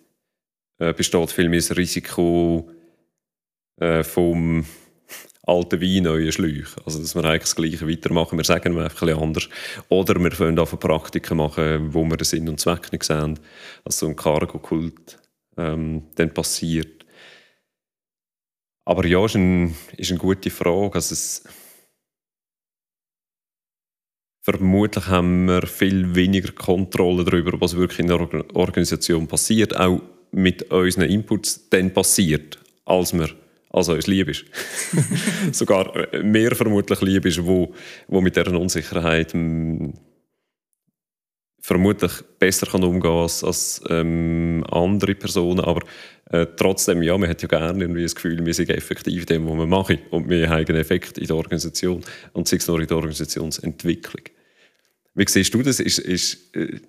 äh, 0.80 0.94
besteht 0.94 1.32
vielmehr 1.32 1.60
das 1.60 1.76
Risiko 1.76 2.70
äh, 3.82 4.04
vom 4.04 4.66
alten 5.44 5.82
Wein, 5.82 6.04
neuen 6.04 6.32
Schläuchen. 6.32 6.84
Also, 6.86 7.00
dass 7.00 7.16
wir 7.16 7.24
eigentlich 7.26 7.42
das 7.44 7.56
Gleiche 7.56 7.88
weitermachen. 7.88 8.38
Wir 8.38 8.46
sagen 8.46 8.78
einfach 8.78 9.02
ein 9.02 9.08
bisschen 9.08 9.24
anders. 9.24 9.50
Oder 9.90 10.20
wir 10.20 10.32
fangen 10.32 10.60
an 10.60 10.66
Praktiken 10.66 11.38
machen, 11.38 11.94
wo 11.94 12.04
wir 12.04 12.18
den 12.18 12.26
Sinn 12.26 12.50
und 12.50 12.60
Zweck 12.60 12.92
nicht 12.92 13.04
sehen. 13.04 13.40
Also, 13.84 14.06
so 14.06 14.08
ein 14.08 14.16
Cargo-Kult 14.16 15.20
ähm, 15.58 16.04
dann 16.16 16.34
passiert. 16.34 17.06
Aber 18.86 19.06
ja, 19.06 19.24
ist, 19.26 19.36
ein, 19.36 19.76
ist 19.98 20.12
eine 20.12 20.20
gute 20.20 20.50
Frage. 20.50 20.96
Also 20.96 21.14
es, 21.14 21.44
Vermutlich 24.44 25.06
haben 25.06 25.46
wir 25.46 25.68
viel 25.68 26.16
weniger 26.16 26.52
Kontrolle 26.52 27.24
darüber, 27.24 27.62
was 27.62 27.76
wirklich 27.76 28.00
in 28.00 28.08
der 28.08 28.28
Organisation 28.56 29.28
passiert, 29.28 29.76
auch 29.78 30.02
mit 30.32 30.72
unseren 30.72 31.10
Inputs 31.10 31.70
dann 31.70 31.94
passiert, 31.94 32.58
als 32.86 33.14
wir 33.14 33.30
als 33.72 33.90
uns 33.90 34.08
lieb 34.08 34.30
ist. 34.30 34.46
Sogar 35.52 36.08
mehr 36.22 36.56
vermutlich 36.56 37.02
lieb 37.02 37.26
ist, 37.26 37.46
wo, 37.46 37.74
wo 38.08 38.22
mit 38.22 38.36
dieser 38.36 38.60
Unsicherheit 38.60 39.34
ähm, 39.34 39.94
vermutlich 41.62 42.12
besser 42.40 42.66
kann 42.66 42.84
umgehen 42.84 43.12
als, 43.12 43.44
als 43.44 43.82
ähm, 43.90 44.66
andere 44.70 45.16
Personen, 45.16 45.62
aber 45.62 45.86
äh, 46.32 46.48
trotzdem, 46.58 47.04
ja, 47.04 47.18
man 47.18 47.30
hat 47.30 47.42
ja 47.42 47.48
gerne 47.48 47.84
irgendwie 47.84 48.04
das 48.04 48.16
Gefühl, 48.16 48.44
wir 48.44 48.54
sind 48.54 48.70
effektiv 48.70 49.22
in 49.22 49.26
dem, 49.28 49.48
was 49.48 49.58
wir 49.58 49.68
machen 49.68 50.00
und 50.10 50.30
wir 50.30 50.50
haben 50.50 50.66
einen 50.66 50.78
Effekt 50.78 51.18
in 51.18 51.28
der 51.28 51.36
Organisation 51.36 52.04
und 52.34 52.48
sei 52.48 52.58
es 52.58 52.68
nur 52.68 52.80
in 52.80 52.88
der 52.88 52.98
Organisationsentwicklung. 52.98 54.24
Wie 55.14 55.26
siehst 55.28 55.54
du 55.54 55.62
das? 55.62 55.80
Ist, 55.80 56.00
ist, 56.00 56.56
äh, 56.56 56.80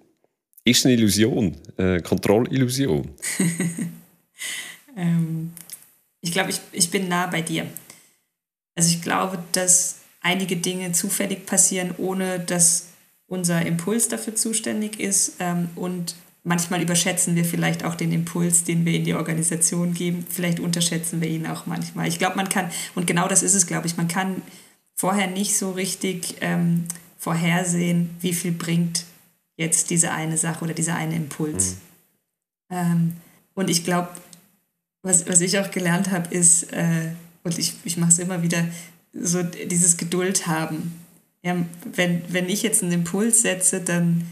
ist 0.65 0.87
eine 0.87 0.95
Illusion, 0.95 1.57
eine 1.77 2.01
Kontrollillusion? 2.01 3.11
ähm, 4.97 5.51
ich 6.23 6.33
glaube, 6.33 6.51
ich, 6.51 6.61
ich 6.73 6.91
bin 6.91 7.09
nah 7.09 7.27
bei 7.27 7.43
dir. 7.43 7.67
Also 8.75 8.89
ich 8.89 9.03
glaube, 9.03 9.43
dass 9.53 9.97
einige 10.23 10.57
Dinge 10.57 10.93
zufällig 10.93 11.45
passieren, 11.45 11.95
ohne 11.99 12.41
dass 12.41 12.87
unser 13.27 13.65
Impuls 13.67 14.09
dafür 14.09 14.35
zuständig 14.35 14.99
ist 14.99 15.35
ähm, 15.41 15.69
und 15.75 16.15
Manchmal 16.45 16.83
überschätzen 16.83 17.37
wir 17.37 17.45
vielleicht 17.45 17.85
auch 17.85 17.95
den 17.95 18.11
Impuls, 18.11 18.65
den 18.65 18.85
wir 18.85 18.95
in 18.95 19.05
die 19.05 19.15
Organisation 19.15 19.95
geben. 19.95 20.27
Vielleicht 20.29 20.59
unterschätzen 20.59 21.21
wir 21.21 21.29
ihn 21.29 21.47
auch 21.47 21.67
manchmal. 21.67 22.09
Ich 22.09 22.19
glaube, 22.19 22.35
man 22.35 22.49
kann, 22.49 22.69
und 22.97 23.07
genau 23.07 23.29
das 23.29 23.45
ist 23.45 23.55
es, 23.55 23.69
glaube 23.69 23.87
ich, 23.87 23.97
man 23.97 24.09
kann 24.09 24.43
vorher 24.97 25.29
nicht 25.29 25.57
so 25.57 25.71
richtig 25.71 26.39
ähm, 26.41 26.87
vorhersehen, 27.17 28.11
wie 28.21 28.33
viel 28.33 28.51
bringt 28.51 29.05
jetzt 29.57 29.91
diese 29.91 30.11
eine 30.11 30.37
Sache 30.37 30.65
oder 30.65 30.75
dieser 30.75 30.97
eine 30.97 31.15
Impuls. 31.15 31.77
Mhm. 32.69 32.77
Ähm, 32.77 33.17
und 33.55 33.71
ich 33.71 33.85
glaube, 33.85 34.09
was, 35.03 35.29
was 35.29 35.41
ich 35.41 35.59
auch 35.59 35.71
gelernt 35.71 36.11
habe, 36.11 36.35
ist, 36.35 36.73
äh, 36.73 37.11
und 37.45 37.59
ich, 37.59 37.75
ich 37.85 37.97
mache 37.97 38.11
es 38.11 38.19
immer 38.19 38.43
wieder, 38.43 38.65
so 39.13 39.43
dieses 39.43 39.97
Geduld 39.97 40.47
haben. 40.47 40.95
Ja, 41.43 41.57
wenn, 41.93 42.23
wenn 42.29 42.49
ich 42.49 42.63
jetzt 42.63 42.83
einen 42.83 42.93
Impuls 42.93 43.43
setze, 43.43 43.81
dann 43.81 44.27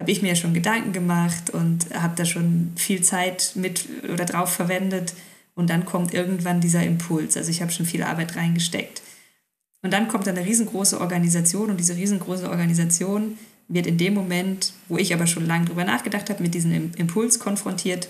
habe 0.00 0.10
ich 0.10 0.22
mir 0.22 0.34
schon 0.36 0.54
Gedanken 0.54 0.92
gemacht 0.92 1.50
und 1.50 1.92
habe 1.94 2.14
da 2.16 2.24
schon 2.24 2.72
viel 2.76 3.02
Zeit 3.02 3.52
mit 3.54 3.86
oder 4.10 4.24
drauf 4.24 4.52
verwendet 4.52 5.12
und 5.54 5.68
dann 5.68 5.84
kommt 5.84 6.14
irgendwann 6.14 6.60
dieser 6.60 6.82
Impuls. 6.82 7.36
Also 7.36 7.50
ich 7.50 7.60
habe 7.60 7.72
schon 7.72 7.84
viel 7.84 8.02
Arbeit 8.02 8.36
reingesteckt. 8.36 9.02
Und 9.82 9.92
dann 9.92 10.08
kommt 10.08 10.26
eine 10.28 10.44
riesengroße 10.44 11.00
Organisation 11.00 11.70
und 11.70 11.78
diese 11.78 11.96
riesengroße 11.96 12.48
Organisation 12.48 13.38
wird 13.68 13.86
in 13.86 13.98
dem 13.98 14.14
Moment, 14.14 14.72
wo 14.88 14.96
ich 14.96 15.12
aber 15.12 15.26
schon 15.26 15.46
lange 15.46 15.66
drüber 15.66 15.84
nachgedacht 15.84 16.30
habe, 16.30 16.42
mit 16.42 16.54
diesem 16.54 16.92
Impuls 16.96 17.38
konfrontiert, 17.38 18.08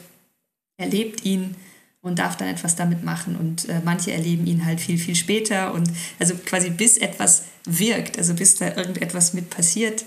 erlebt 0.81 1.25
ihn 1.25 1.55
und 2.03 2.19
darf 2.19 2.37
dann 2.37 2.49
etwas 2.49 2.77
damit 2.77 3.05
machen. 3.05 3.37
Und 3.37 3.69
äh, 3.69 3.81
manche 3.85 4.13
erleben 4.13 4.47
ihn 4.47 4.65
halt 4.65 4.81
viel, 4.81 4.99
viel 4.99 5.15
später. 5.15 5.75
Und 5.75 5.91
also 6.19 6.35
quasi 6.35 6.71
bis 6.71 6.97
etwas 6.97 7.45
wirkt, 7.65 8.19
also 8.19 8.35
bis 8.35 8.55
da 8.57 8.75
irgendetwas 8.75 9.35
mit 9.35 9.51
passiert, 9.51 10.05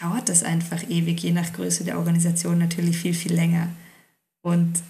dauert 0.00 0.28
das 0.28 0.42
einfach 0.42 0.82
ewig, 0.88 1.22
je 1.22 1.32
nach 1.32 1.52
Größe 1.52 1.84
der 1.84 1.98
Organisation 1.98 2.58
natürlich 2.58 2.96
viel, 2.96 3.14
viel 3.14 3.34
länger. 3.34 3.68
Und 4.42 4.82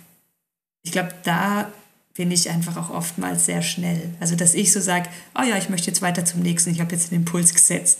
ich 0.83 0.93
glaube, 0.93 1.15
da 1.25 1.73
bin 2.15 2.31
ich 2.31 2.49
einfach 2.49 2.77
auch 2.77 2.91
oftmals 2.91 3.47
sehr 3.47 3.63
schnell. 3.63 4.11
Also, 4.21 4.37
dass 4.37 4.55
ich 4.55 4.73
so 4.73 4.81
sage, 4.81 5.09
oh 5.35 5.43
ja, 5.43 5.59
ich 5.59 5.69
möchte 5.69 5.89
jetzt 5.89 6.03
weiter 6.03 6.25
zum 6.25 6.41
nächsten, 6.41 6.71
ich 6.71 6.81
habe 6.81 6.95
jetzt 6.95 7.13
einen 7.13 7.23
Impuls 7.23 7.53
gesetzt. 7.53 7.99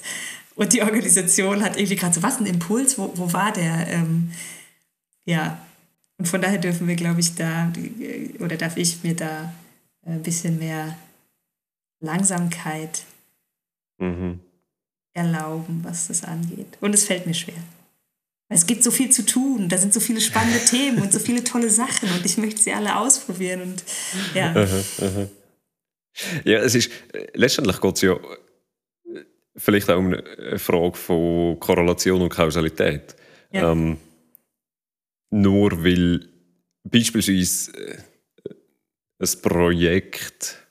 Und 0.55 0.73
die 0.73 0.83
Organisation 0.83 1.63
hat 1.65 1.77
irgendwie 1.77 1.97
gerade 1.97 2.15
so, 2.15 2.23
was 2.23 2.39
ein 2.39 2.47
Impuls, 2.47 2.97
wo, 2.97 3.13
wo 3.17 3.33
war 3.33 3.53
der? 3.53 3.89
Ähm, 3.89 4.31
ja, 5.25 5.59
und 6.19 6.27
von 6.27 6.41
daher 6.41 6.59
dürfen 6.59 6.87
wir, 6.89 6.97
glaube 6.97 7.21
ich, 7.21 7.35
da, 7.35 7.73
oder 8.41 8.57
darf 8.57 8.77
ich 8.77 9.03
mir 9.03 9.15
da 9.15 9.53
ein 10.07 10.23
bisschen 10.23 10.59
mehr 10.59 10.97
Langsamkeit 12.01 13.05
mhm 13.99 14.41
erlauben, 15.15 15.81
was 15.85 16.09
das 16.09 16.25
angeht. 16.25 16.67
Und 16.81 16.95
es 16.95 17.05
fällt 17.05 17.27
mir 17.27 17.35
schwer. 17.35 17.55
Es 18.49 18.67
gibt 18.67 18.85
so 18.85 18.91
viel 18.91 19.11
zu 19.11 19.25
tun, 19.25 19.69
da 19.69 19.79
sind 19.79 19.95
so 19.95 20.01
viele 20.01 20.21
spannende 20.21 20.59
Themen 20.71 21.01
und 21.01 21.13
so 21.13 21.19
viele 21.19 21.43
tolle 21.43 21.71
Sachen 21.71 22.11
und 22.11 22.27
ich 22.27 22.37
möchte 22.37 22.61
sie 22.61 22.73
alle 22.73 22.97
ausprobieren. 22.97 23.63
Und, 23.63 23.85
ja. 24.35 24.67
ja, 26.45 26.59
es 26.59 26.75
ist, 26.75 26.91
letztendlich 27.33 27.81
geht 27.81 27.95
es 27.95 28.03
ja 28.03 28.17
vielleicht 29.57 29.89
auch 29.89 29.99
um 29.99 30.09
eine 30.09 30.59
Frage 30.59 30.97
von 30.97 31.59
Korrelation 31.59 32.21
und 32.21 32.29
Kausalität. 32.29 33.17
Ja. 33.51 33.73
Ähm, 33.73 33.97
nur 35.35 35.85
weil 35.85 36.29
beispielsweise 36.85 37.73
äh, 37.77 37.99
ein 39.19 39.43
Projekt 39.43 40.65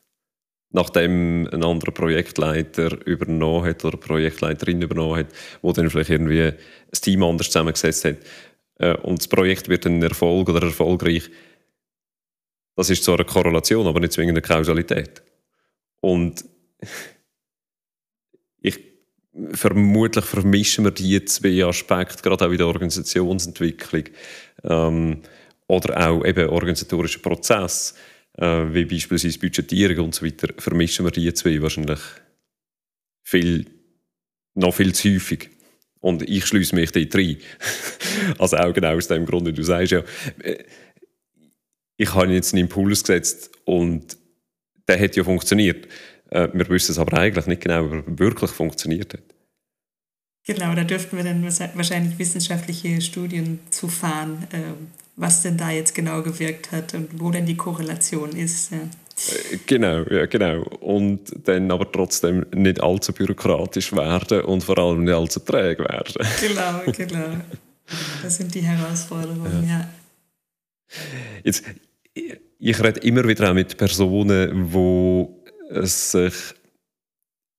nachdem 0.75 1.47
ein 1.51 1.63
anderer 1.63 1.91
Projektleiter 1.91 3.05
übernommen 3.05 3.65
hat 3.65 3.85
oder 3.85 3.95
Projektleiterin 3.95 4.81
übernommen 4.81 5.19
hat, 5.19 5.27
wo 5.61 5.71
dann 5.71 5.89
vielleicht 5.89 6.09
irgendwie 6.09 6.53
das 6.89 7.01
Team 7.01 7.21
anders 7.21 7.47
zusammengesetzt 7.47 8.05
hat 8.05 8.17
äh, 8.79 8.95
und 8.97 9.19
das 9.19 9.27
Projekt 9.27 9.69
wird 9.69 9.85
ein 9.85 10.01
Erfolg 10.01 10.49
oder 10.49 10.63
erfolgreich. 10.63 11.29
Das 12.75 12.89
ist 12.89 13.03
zwar 13.03 13.15
eine 13.15 13.25
Korrelation, 13.25 13.85
aber 13.85 13.99
nicht 13.99 14.13
zwingend 14.13 14.37
eine 14.37 14.41
Kausalität. 14.41 15.21
Und 16.01 16.43
vermutlich 19.51 20.25
vermischen 20.25 20.85
wir 20.85 20.91
die 20.91 21.23
zwei 21.25 21.65
Aspekte 21.65 22.21
gerade 22.21 22.45
auch 22.45 22.51
in 22.51 22.57
der 22.57 22.67
Organisationsentwicklung. 22.67 24.03
Ähm, 24.63 25.21
oder 25.67 26.07
auch 26.07 26.25
eben 26.25 26.49
organisatorischer 26.49 27.19
Prozess, 27.19 27.95
äh, 28.37 28.65
wie 28.73 28.85
beispielsweise 28.85 29.39
Budgetierung 29.39 30.05
und 30.05 30.15
so 30.15 30.25
weiter, 30.25 30.49
vermischen 30.57 31.05
wir 31.05 31.11
die 31.11 31.33
zwei 31.33 31.61
wahrscheinlich 31.61 31.99
viel, 33.23 33.65
noch 34.55 34.73
viel 34.73 34.93
zu 34.93 35.09
häufig. 35.09 35.49
Und 35.99 36.27
ich 36.29 36.45
schließe 36.45 36.75
mich 36.75 36.91
dort 36.91 37.15
rein. 37.15 37.37
also 38.37 38.57
auch 38.57 38.73
genau 38.73 38.95
aus 38.95 39.07
dem 39.07 39.25
Grund, 39.25 39.57
du 39.57 39.63
sagst, 39.63 39.93
ja, 39.93 40.03
äh, 40.39 40.63
ich 41.95 42.13
habe 42.13 42.33
jetzt 42.33 42.53
einen 42.53 42.63
Impuls 42.63 43.03
gesetzt 43.03 43.51
und 43.65 44.17
der 44.87 44.99
hat 44.99 45.15
ja 45.15 45.23
funktioniert. 45.23 45.87
Äh, 46.33 46.49
wir 46.51 46.67
wissen 46.69 46.91
es 46.91 46.99
aber 46.99 47.17
eigentlich 47.17 47.45
nicht 47.45 47.61
genau, 47.61 47.85
ob 47.85 47.93
er 47.93 48.19
wirklich 48.19 48.51
funktioniert 48.51 49.13
hat. 49.13 49.23
Genau, 50.45 50.73
da 50.75 50.83
dürften 50.83 51.15
wir 51.15 51.23
dann 51.23 51.43
wahrscheinlich 51.43 52.19
wissenschaftliche 52.19 52.99
Studien 53.01 53.59
zu 53.69 53.87
fahren, 53.87 54.45
ähm, 54.51 54.87
was 55.15 55.43
denn 55.43 55.57
da 55.57 55.69
jetzt 55.69 55.95
genau 55.95 56.21
gewirkt 56.21 56.71
hat 56.71 56.93
und 56.95 57.21
wo 57.21 57.31
denn 57.31 57.45
die 57.45 57.55
Korrelation 57.55 58.31
ist. 58.31 58.71
Ja. 58.71 58.77
Äh, 58.79 59.59
genau, 59.65 60.03
ja, 60.09 60.25
genau. 60.25 60.63
Und 60.81 61.31
dann 61.47 61.71
aber 61.71 61.89
trotzdem 61.89 62.45
nicht 62.53 62.81
allzu 62.81 63.13
bürokratisch 63.13 63.93
werden 63.93 64.41
und 64.41 64.63
vor 64.63 64.77
allem 64.79 65.03
nicht 65.03 65.13
allzu 65.13 65.39
träge 65.39 65.83
werden. 65.83 66.27
Genau, 66.41 66.91
genau. 66.91 67.37
Das 68.23 68.37
sind 68.37 68.53
die 68.55 68.61
Herausforderungen, 68.61 69.67
ja. 69.67 69.79
ja. 69.79 69.89
Jetzt, 71.43 71.63
ich 72.13 72.83
rede 72.83 72.99
immer 73.01 73.27
wieder 73.27 73.49
auch 73.49 73.53
mit 73.53 73.77
Personen, 73.77 74.71
die 74.71 75.42
sich 75.81 76.33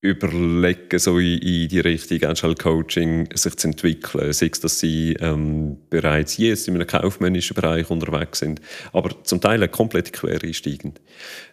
überlegen, 0.05 0.99
so 0.99 1.19
in, 1.19 1.67
die 1.67 1.81
Richtung 1.81 2.23
Agile 2.25 2.55
Coaching 2.55 3.27
sich 3.35 3.57
zu 3.57 3.69
entwickeln. 3.69 4.33
Sei 4.35 4.51
es, 4.53 4.61
dass 4.61 4.79
sie 4.79 5.15
ähm, 5.15 5.79
bereits 5.89 6.37
jetzt 6.37 6.69
in 6.69 6.75
einem 6.75 6.87
kaufmännischen 6.87 7.55
Bereich 7.55 7.89
unterwegs 7.89 8.41
sind, 8.41 8.61
aber 8.93 9.25
zum 9.25 9.41
Teil 9.41 9.67
komplett 9.69 10.13
quer 10.13 10.43
einsteigend. 10.43 11.01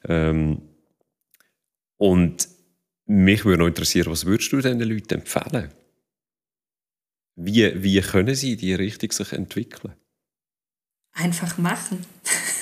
Ähm, 0.08 0.62
und 1.96 2.50
mich 3.06 3.46
würde 3.46 3.60
noch 3.60 3.68
interessieren, 3.68 4.12
was 4.12 4.26
würdest 4.26 4.52
du 4.52 4.58
diesen 4.58 4.82
Leuten 4.82 5.14
empfehlen? 5.14 5.70
Wie, 7.38 7.72
wie 7.82 8.02
können 8.02 8.36
sie 8.36 8.54
in 8.54 8.58
diese 8.58 8.80
Richtung 8.80 9.12
sich 9.12 9.32
entwickeln? 9.32 9.94
Einfach 11.14 11.58
machen. 11.58 12.06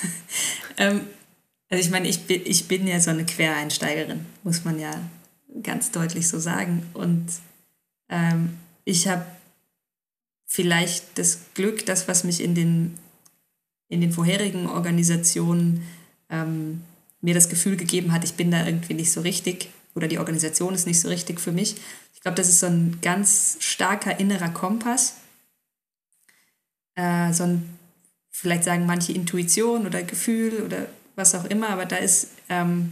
ähm, 0.78 1.02
also 1.70 1.84
ich 1.84 1.92
meine, 1.92 2.08
ich 2.08 2.26
bin, 2.26 2.42
ich 2.46 2.68
bin 2.68 2.88
ja 2.88 3.00
so 3.00 3.12
eine 3.12 3.26
Quereinsteigerin, 3.26 4.26
muss 4.44 4.66
man 4.66 4.80
ja 4.80 4.92
ganz 5.62 5.92
deutlich 5.92 6.28
so 6.28 6.40
sagen. 6.40 6.84
Und 6.94 7.28
ähm, 8.10 8.58
ich 8.86 9.08
habe 9.08 9.26
vielleicht 10.46 11.18
das 11.18 11.42
Glück, 11.54 11.86
das, 11.86 12.08
was 12.08 12.24
mich 12.24 12.42
in 12.42 12.56
den, 12.56 12.98
in 13.88 14.02
den 14.02 14.12
vorherigen 14.12 14.68
Organisationen 14.68 15.84
ähm, 16.30 16.82
mir 17.22 17.36
das 17.36 17.50
Gefühl 17.50 17.78
gegeben 17.78 18.12
hat, 18.14 18.24
ich 18.24 18.34
bin 18.34 18.50
da 18.50 18.66
irgendwie 18.66 18.96
nicht 18.96 19.12
so 19.12 19.22
richtig 19.22 19.70
oder 19.94 20.08
die 20.08 20.20
Organisation 20.20 20.74
ist 20.74 20.88
nicht 20.88 21.00
so 21.00 21.10
richtig 21.10 21.40
für 21.40 21.52
mich. 21.52 21.76
Ich 22.14 22.22
glaube, 22.22 22.36
das 22.36 22.50
ist 22.50 22.62
so 22.62 22.68
ein 22.68 23.00
ganz 23.02 23.58
starker 23.60 24.20
innerer 24.20 24.50
Kompass, 24.50 25.16
äh, 26.96 27.32
so 27.34 27.44
ein, 27.44 27.78
vielleicht 28.30 28.64
sagen 28.64 28.86
manche 28.86 29.14
Intuition 29.14 29.86
oder 29.86 30.02
Gefühl 30.04 30.64
oder 30.64 30.88
was 31.20 31.36
auch 31.36 31.46
immer, 31.46 31.70
aber 31.70 31.86
da 31.86 31.98
ist 31.98 32.30
ähm, 32.50 32.92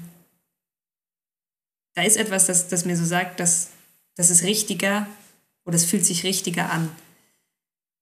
da 1.98 2.04
ist 2.04 2.18
etwas, 2.18 2.46
das, 2.46 2.68
das 2.68 2.86
mir 2.86 2.96
so 2.96 3.06
sagt, 3.06 3.40
dass 3.40 3.70
das 4.16 4.30
ist 4.30 4.44
richtiger 4.44 5.08
oder 5.66 5.76
es 5.76 5.86
fühlt 5.86 6.06
sich 6.06 6.24
richtiger 6.24 6.72
an. 6.72 6.90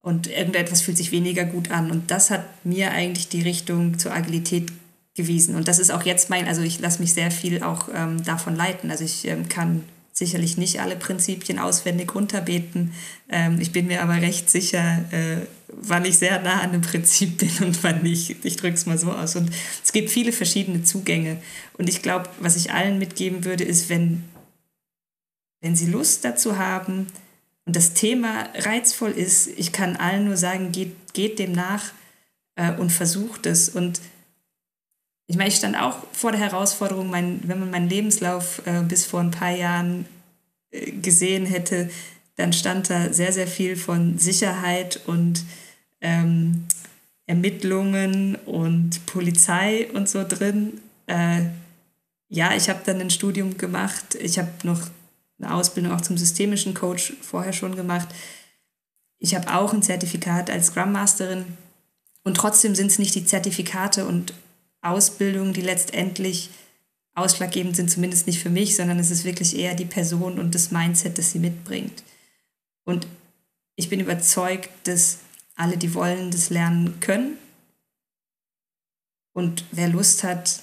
Und 0.02 0.28
irgendetwas 0.28 0.82
fühlt 0.82 0.98
sich 0.98 1.14
weniger 1.14 1.46
gut 1.46 1.72
an. 1.72 1.90
Und 1.90 2.12
das 2.12 2.30
hat 2.30 2.44
mir 2.66 2.92
eigentlich 2.92 3.30
die 3.30 3.42
Richtung 3.42 3.98
zur 3.98 4.14
Agilität 4.14 4.70
gewiesen. 5.16 5.56
Und 5.56 5.70
das 5.70 5.80
ist 5.80 5.92
auch 5.92 6.04
jetzt 6.04 6.30
mein, 6.30 6.46
also 6.46 6.62
ich 6.62 6.80
lasse 6.82 7.00
mich 7.00 7.14
sehr 7.14 7.32
viel 7.32 7.64
auch 7.64 7.88
ähm, 7.94 8.22
davon 8.24 8.58
leiten. 8.58 8.92
Also 8.92 9.06
ich 9.06 9.26
ähm, 9.28 9.48
kann 9.48 9.86
sicherlich 10.12 10.58
nicht 10.58 10.82
alle 10.82 10.98
Prinzipien 10.98 11.58
auswendig 11.58 12.14
runterbeten. 12.14 12.94
Ähm, 13.30 13.62
ich 13.62 13.72
bin 13.72 13.88
mir 13.88 14.04
aber 14.04 14.16
recht 14.16 14.50
sicher, 14.50 15.06
äh, 15.12 15.38
wann 15.78 16.06
ich 16.06 16.18
sehr 16.18 16.42
nah 16.42 16.62
an 16.62 16.72
dem 16.72 16.82
Prinzip 16.82 17.38
bin 17.38 17.52
und 17.66 17.84
wann 17.84 18.02
nicht. 18.04 18.44
Ich 18.44 18.56
drücke 18.56 18.76
es 18.76 18.86
mal 18.86 18.98
so 18.98 19.12
aus. 19.12 19.36
Und 19.36 19.52
es 19.84 19.92
gibt 19.92 20.10
viele 20.10 20.32
verschiedene 20.32 20.84
Zugänge. 20.84 21.42
Und 21.78 21.90
ich 21.90 22.02
glaube, 22.02 22.30
was 22.40 22.56
ich 22.56 22.72
allen 22.72 23.00
mitgeben 23.00 23.46
würde, 23.46 23.64
ist, 23.64 23.90
wenn, 23.90 24.24
wenn 25.62 25.76
sie 25.76 25.88
Lust 25.88 26.24
dazu 26.26 26.58
haben 26.58 27.08
und 27.66 27.76
das 27.76 27.94
Thema 27.94 28.50
reizvoll 28.56 29.12
ist, 29.12 29.48
ich 29.48 29.72
kann 29.72 29.96
allen 29.96 30.26
nur 30.26 30.38
sagen, 30.38 30.72
geht, 30.72 30.96
geht 31.14 31.40
dem 31.40 31.52
nach 31.52 31.92
äh, 32.56 32.74
und 32.74 32.92
versucht 32.92 33.46
es. 33.46 33.70
Und 33.70 34.00
ich 35.28 35.38
meine, 35.38 35.50
ich 35.50 35.56
stand 35.56 35.76
auch 35.76 35.98
vor 36.14 36.32
der 36.32 36.40
Herausforderung, 36.40 37.10
mein, 37.10 37.42
wenn 37.44 37.60
man 37.60 37.72
meinen 37.72 37.90
Lebenslauf 37.90 38.62
äh, 38.66 38.82
bis 38.82 39.06
vor 39.06 39.20
ein 39.20 39.32
paar 39.32 39.52
Jahren 39.52 40.06
äh, 40.72 40.92
gesehen 40.92 41.46
hätte, 41.46 41.90
dann 42.36 42.54
stand 42.54 42.90
da 42.90 43.14
sehr, 43.14 43.32
sehr 43.32 43.48
viel 43.48 43.76
von 43.78 44.18
Sicherheit 44.18 45.02
und 45.08 45.44
ähm, 46.06 46.66
Ermittlungen 47.26 48.36
und 48.46 49.06
Polizei 49.08 49.90
und 49.94 50.08
so 50.08 50.24
drin. 50.28 50.80
Äh, 51.08 51.46
ja, 52.30 52.56
ich 52.56 52.70
habe 52.70 52.82
dann 52.86 53.02
ein 53.02 53.10
Studium 53.10 53.58
gemacht. 53.58 54.16
Ich 54.16 54.38
habe 54.38 54.52
noch 54.64 54.82
eine 55.40 55.54
Ausbildung 55.54 55.92
auch 55.92 56.02
zum 56.02 56.18
systemischen 56.18 56.76
Coach 56.76 57.14
vorher 57.22 57.54
schon 57.54 57.76
gemacht. 57.76 58.08
Ich 59.18 59.34
habe 59.34 59.54
auch 59.54 59.74
ein 59.74 59.82
Zertifikat 59.82 60.50
als 60.52 60.68
Scrum 60.68 60.92
Masterin. 60.92 61.46
Und 62.24 62.38
trotzdem 62.38 62.76
sind 62.76 62.92
es 62.92 63.00
nicht 63.00 63.16
die 63.16 63.26
Zertifikate 63.26 64.06
und 64.06 64.34
Ausbildungen, 64.82 65.54
die 65.54 65.62
letztendlich 65.62 66.52
ausschlaggebend 67.16 67.76
sind, 67.76 67.90
zumindest 67.90 68.28
nicht 68.28 68.42
für 68.42 68.50
mich, 68.50 68.76
sondern 68.76 69.00
es 69.00 69.10
ist 69.10 69.24
wirklich 69.24 69.58
eher 69.58 69.74
die 69.74 69.86
Person 69.86 70.38
und 70.38 70.54
das 70.54 70.70
Mindset, 70.70 71.18
das 71.18 71.32
sie 71.32 71.40
mitbringt. 71.40 72.04
Und 72.84 73.08
ich 73.76 73.90
bin 73.90 74.00
überzeugt, 74.00 74.70
dass 74.84 75.20
alle, 75.56 75.78
die 75.78 75.94
wollen, 75.94 76.32
das 76.32 76.50
lernen 76.50 77.00
können. 77.00 77.38
Und 79.34 79.66
wer 79.72 79.90
Lust 79.90 80.24
hat, 80.24 80.62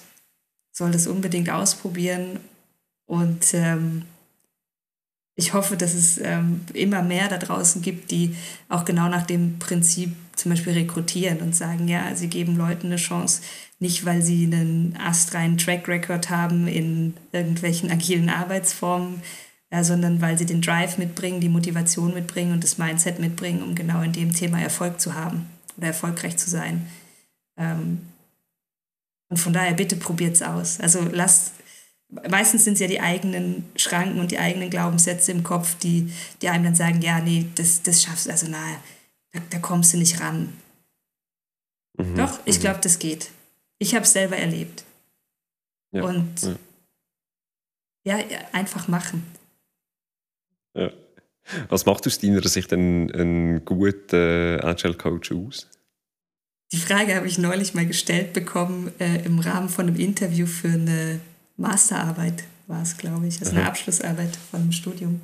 soll 0.71 0.91
das 0.91 1.07
unbedingt 1.07 1.49
ausprobieren. 1.49 2.39
Und 3.05 3.53
ähm, 3.53 4.03
ich 5.35 5.53
hoffe, 5.53 5.77
dass 5.77 5.93
es 5.93 6.19
ähm, 6.19 6.61
immer 6.73 7.01
mehr 7.01 7.27
da 7.27 7.37
draußen 7.37 7.81
gibt, 7.81 8.11
die 8.11 8.35
auch 8.69 8.85
genau 8.85 9.09
nach 9.09 9.25
dem 9.25 9.59
Prinzip 9.59 10.15
zum 10.35 10.51
Beispiel 10.51 10.73
rekrutieren 10.73 11.39
und 11.41 11.55
sagen, 11.55 11.87
ja, 11.87 12.15
sie 12.15 12.27
geben 12.27 12.55
Leuten 12.55 12.87
eine 12.87 12.95
Chance, 12.97 13.41
nicht 13.79 14.05
weil 14.05 14.21
sie 14.21 14.45
einen 14.45 14.97
astreinen 14.97 15.57
Track 15.57 15.87
Record 15.87 16.29
haben 16.29 16.67
in 16.67 17.15
irgendwelchen 17.31 17.91
agilen 17.91 18.29
Arbeitsformen, 18.29 19.21
ja, 19.73 19.83
sondern 19.83 20.21
weil 20.21 20.37
sie 20.37 20.45
den 20.45 20.61
Drive 20.61 20.99
mitbringen, 20.99 21.41
die 21.41 21.49
Motivation 21.49 22.13
mitbringen 22.13 22.51
und 22.53 22.63
das 22.63 22.77
Mindset 22.77 23.17
mitbringen, 23.17 23.63
um 23.63 23.73
genau 23.73 24.03
in 24.03 24.13
dem 24.13 24.31
Thema 24.31 24.61
Erfolg 24.61 25.01
zu 25.01 25.15
haben 25.15 25.49
oder 25.77 25.87
erfolgreich 25.87 26.37
zu 26.37 26.47
sein. 26.47 26.87
Ähm, 27.57 28.07
und 29.29 29.37
von 29.37 29.51
daher 29.51 29.73
bitte 29.73 29.95
probiert 29.95 30.35
es 30.35 30.43
aus. 30.43 30.79
Also 30.79 31.01
lasst, 31.11 31.53
meistens 32.29 32.65
sind 32.65 32.75
es 32.75 32.81
ja 32.81 32.87
die 32.87 33.01
eigenen 33.01 33.65
Schranken 33.75 34.19
und 34.19 34.29
die 34.29 34.37
eigenen 34.37 34.69
Glaubenssätze 34.69 35.31
im 35.31 35.41
Kopf, 35.41 35.75
die, 35.79 36.13
die 36.43 36.49
einem 36.49 36.65
dann 36.65 36.75
sagen, 36.75 37.01
ja, 37.01 37.19
nee, 37.19 37.47
das, 37.55 37.81
das 37.81 38.03
schaffst 38.03 38.27
du, 38.27 38.29
also 38.29 38.45
na, 38.47 38.63
da, 39.31 39.39
da 39.49 39.57
kommst 39.57 39.91
du 39.91 39.97
nicht 39.97 40.21
ran. 40.21 40.53
Mhm, 41.97 42.15
Doch, 42.15 42.39
ich 42.45 42.57
mhm. 42.57 42.61
glaube, 42.61 42.79
das 42.83 42.99
geht. 42.99 43.31
Ich 43.79 43.95
habe 43.95 44.05
es 44.05 44.13
selber 44.13 44.37
erlebt. 44.37 44.83
Ja, 45.91 46.03
und 46.03 46.57
ja. 48.03 48.19
ja, 48.19 48.37
einfach 48.51 48.87
machen. 48.87 49.23
Ja. 50.75 50.91
Was 51.69 51.85
macht 51.85 52.07
aus 52.07 52.19
deiner 52.19 52.47
Sicht 52.47 52.71
ein, 52.71 53.11
ein 53.11 53.65
guter 53.65 54.59
äh, 54.59 54.61
Agile 54.61 54.93
Coach 54.93 55.31
aus? 55.31 55.67
Die 56.71 56.79
Frage 56.79 57.15
habe 57.15 57.27
ich 57.27 57.37
neulich 57.37 57.73
mal 57.73 57.85
gestellt 57.85 58.33
bekommen 58.33 58.91
äh, 58.99 59.23
im 59.25 59.39
Rahmen 59.39 59.69
von 59.69 59.87
einem 59.87 59.95
Interview 59.97 60.47
für 60.47 60.69
eine 60.69 61.19
Masterarbeit, 61.57 62.45
war 62.67 62.81
es, 62.81 62.97
glaube 62.97 63.27
ich. 63.27 63.39
Also 63.39 63.55
eine 63.55 63.67
Abschlussarbeit 63.67 64.35
von 64.49 64.61
einem 64.61 64.71
Studium. 64.71 65.21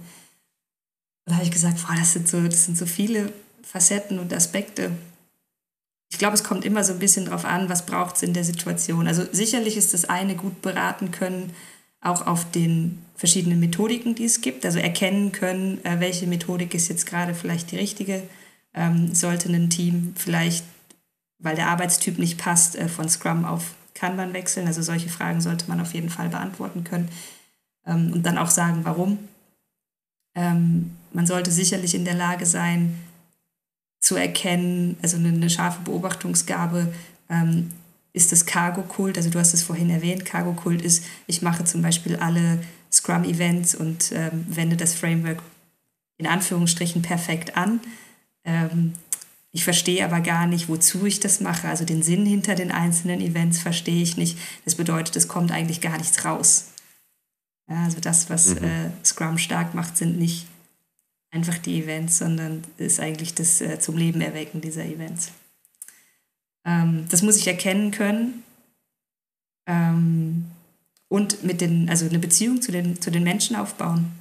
da 1.26 1.36
habe 1.36 1.46
ich 1.46 1.52
gesagt, 1.52 1.80
boah, 1.82 1.96
das, 1.98 2.14
sind 2.14 2.28
so, 2.28 2.42
das 2.42 2.66
sind 2.66 2.78
so 2.78 2.86
viele 2.86 3.34
Facetten 3.64 4.20
und 4.20 4.34
Aspekte. 4.34 4.92
Ich 6.12 6.20
glaube, 6.20 6.36
es 6.36 6.44
kommt 6.44 6.66
immer 6.66 6.84
so 6.84 6.94
ein 6.94 7.00
bisschen 7.00 7.26
darauf 7.26 7.46
an, 7.46 7.70
was 7.70 7.86
braucht 7.86 8.16
es 8.16 8.24
in 8.24 8.34
der 8.34 8.44
Situation. 8.44 9.08
Also 9.08 9.26
sicherlich 9.32 9.78
ist 9.78 9.94
das 9.94 10.06
eine 10.06 10.36
gut 10.36 10.62
beraten 10.62 11.12
können, 11.12 11.54
auch 12.02 12.26
auf 12.28 12.50
den 12.52 13.00
verschiedenen 13.16 13.60
Methodiken, 13.60 14.16
die 14.16 14.26
es 14.26 14.42
gibt. 14.42 14.66
Also 14.66 14.80
erkennen 14.80 15.32
können, 15.32 15.84
äh, 15.84 16.00
welche 16.00 16.28
Methodik 16.28 16.74
ist 16.74 16.88
jetzt 16.88 17.06
gerade 17.06 17.34
vielleicht 17.34 17.72
die 17.72 17.78
richtige. 17.78 18.24
Ähm, 18.74 19.14
sollte 19.14 19.50
ein 19.50 19.70
Team 19.70 20.14
vielleicht, 20.16 20.64
weil 21.40 21.56
der 21.56 21.68
Arbeitstyp 21.68 22.18
nicht 22.18 22.38
passt, 22.38 22.76
äh, 22.76 22.88
von 22.88 23.10
Scrum 23.10 23.46
auf 23.46 23.74
Kanban 23.94 24.34
wechseln. 24.34 24.68
Also 24.68 24.82
solche 24.82 25.10
Fragen 25.10 25.42
sollte 25.42 25.68
man 25.68 25.82
auf 25.82 25.94
jeden 25.94 26.10
Fall 26.10 26.30
beantworten 26.30 26.84
können. 26.84 27.10
Ähm, 27.86 28.14
und 28.14 28.26
dann 28.26 28.38
auch 28.38 28.50
sagen, 28.50 28.82
warum. 28.84 29.20
Ähm, 30.36 30.92
man 31.12 31.26
sollte 31.28 31.52
sicherlich 31.52 31.96
in 31.96 32.06
der 32.06 32.14
Lage 32.14 32.46
sein, 32.46 32.98
zu 34.00 34.16
erkennen, 34.16 34.98
also 35.02 35.18
eine, 35.18 35.30
eine 35.30 35.50
scharfe 35.50 35.82
Beobachtungsgabe, 35.82 36.94
ähm, 37.30 37.72
ist 38.14 38.32
das 38.32 38.46
Cargo-Kult, 38.46 39.18
also 39.18 39.30
du 39.30 39.40
hast 39.40 39.54
es 39.54 39.64
vorhin 39.64 39.90
erwähnt, 39.90 40.26
Cargo-Kult 40.26 40.82
ist, 40.82 41.04
ich 41.28 41.42
mache 41.42 41.64
zum 41.64 41.82
Beispiel 41.82 42.16
alle 42.16 42.62
Scrum-Events 42.92 43.76
und 43.76 44.12
ähm, 44.14 44.46
wende 44.48 44.76
das 44.76 44.96
Framework 44.96 45.42
in 46.18 46.28
Anführungsstrichen 46.28 47.02
perfekt 47.02 47.56
an. 47.56 47.80
Ähm, 48.44 48.94
ich 49.52 49.64
verstehe 49.64 50.06
aber 50.06 50.22
gar 50.22 50.46
nicht, 50.46 50.70
wozu 50.70 51.06
ich 51.06 51.20
das 51.20 51.40
mache. 51.40 51.68
Also 51.68 51.86
den 51.86 52.04
Sinn 52.04 52.26
hinter 52.26 52.56
den 52.56 52.72
einzelnen 52.72 53.22
Events 53.22 53.60
verstehe 53.60 54.02
ich 54.04 54.18
nicht. 54.18 54.38
Das 54.66 54.76
bedeutet, 54.76 55.16
es 55.16 55.28
kommt 55.28 55.52
eigentlich 55.52 55.82
gar 55.82 55.98
nichts 55.98 56.24
raus. 56.24 56.66
Ja, 57.68 57.84
also 57.84 58.00
das, 58.00 58.30
was 58.30 58.56
mhm. 58.56 58.64
äh, 58.64 58.90
Scrum 59.04 59.38
stark 59.38 59.74
macht, 59.74 59.98
sind 59.98 60.20
nicht 60.20 60.46
einfach 61.32 61.58
die 61.58 61.82
Events, 61.82 62.20
sondern 62.20 62.64
ist 62.78 63.00
eigentlich 63.00 63.34
das 63.34 63.62
äh, 63.62 63.80
zum 63.80 63.98
Leben 63.98 64.22
erwecken 64.22 64.62
dieser 64.62 64.86
Events. 64.86 65.32
Ähm, 66.70 67.08
das 67.10 67.24
muss 67.24 67.38
ich 67.38 67.48
erkennen 67.48 67.90
können. 67.90 68.44
Ähm, 69.66 70.46
und 71.08 71.44
mit 71.44 71.62
den, 71.62 71.90
also 71.90 72.06
eine 72.06 72.20
Beziehung 72.20 72.62
zu 72.62 72.72
den, 72.72 73.02
zu 73.02 73.10
den 73.10 73.24
Menschen 73.24 73.56
aufbauen. 73.56 74.12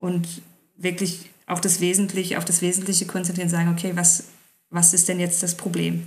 Und 0.00 0.42
wirklich 0.76 1.30
auch 1.46 1.60
das 1.60 1.80
Wesentliche, 1.80 2.38
auf 2.38 2.44
das 2.44 2.60
Wesentliche 2.60 3.06
konzentrieren, 3.06 3.48
sagen, 3.48 3.70
okay, 3.70 3.92
was, 3.94 4.24
was 4.70 4.92
ist 4.92 5.08
denn 5.08 5.20
jetzt 5.20 5.42
das 5.42 5.56
Problem? 5.56 6.06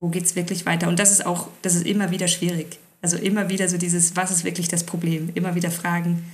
Wo 0.00 0.08
geht 0.08 0.24
es 0.24 0.34
wirklich 0.34 0.66
weiter? 0.66 0.88
Und 0.88 0.98
das 0.98 1.12
ist 1.12 1.24
auch, 1.24 1.48
das 1.62 1.76
ist 1.76 1.86
immer 1.86 2.10
wieder 2.10 2.28
schwierig. 2.28 2.78
Also 3.00 3.16
immer 3.16 3.48
wieder 3.48 3.68
so 3.68 3.78
dieses, 3.78 4.16
was 4.16 4.32
ist 4.32 4.44
wirklich 4.44 4.68
das 4.68 4.84
Problem? 4.84 5.30
Immer 5.34 5.54
wieder 5.54 5.70
fragen, 5.70 6.24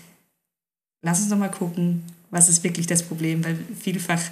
lass 1.02 1.20
uns 1.20 1.28
noch 1.28 1.38
mal 1.38 1.50
gucken, 1.50 2.04
was 2.30 2.48
ist 2.48 2.64
wirklich 2.64 2.86
das 2.86 3.02
Problem? 3.02 3.44
Weil 3.44 3.58
vielfach, 3.78 4.22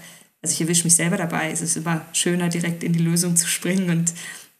also 0.42 0.52
ich 0.52 0.60
erwische 0.60 0.84
mich 0.84 0.96
selber 0.96 1.16
dabei, 1.16 1.50
es 1.50 1.60
ist 1.60 1.76
immer 1.76 2.04
schöner, 2.12 2.48
direkt 2.48 2.84
in 2.84 2.92
die 2.92 2.98
Lösung 2.98 3.36
zu 3.36 3.46
springen 3.46 3.90
und 3.90 4.12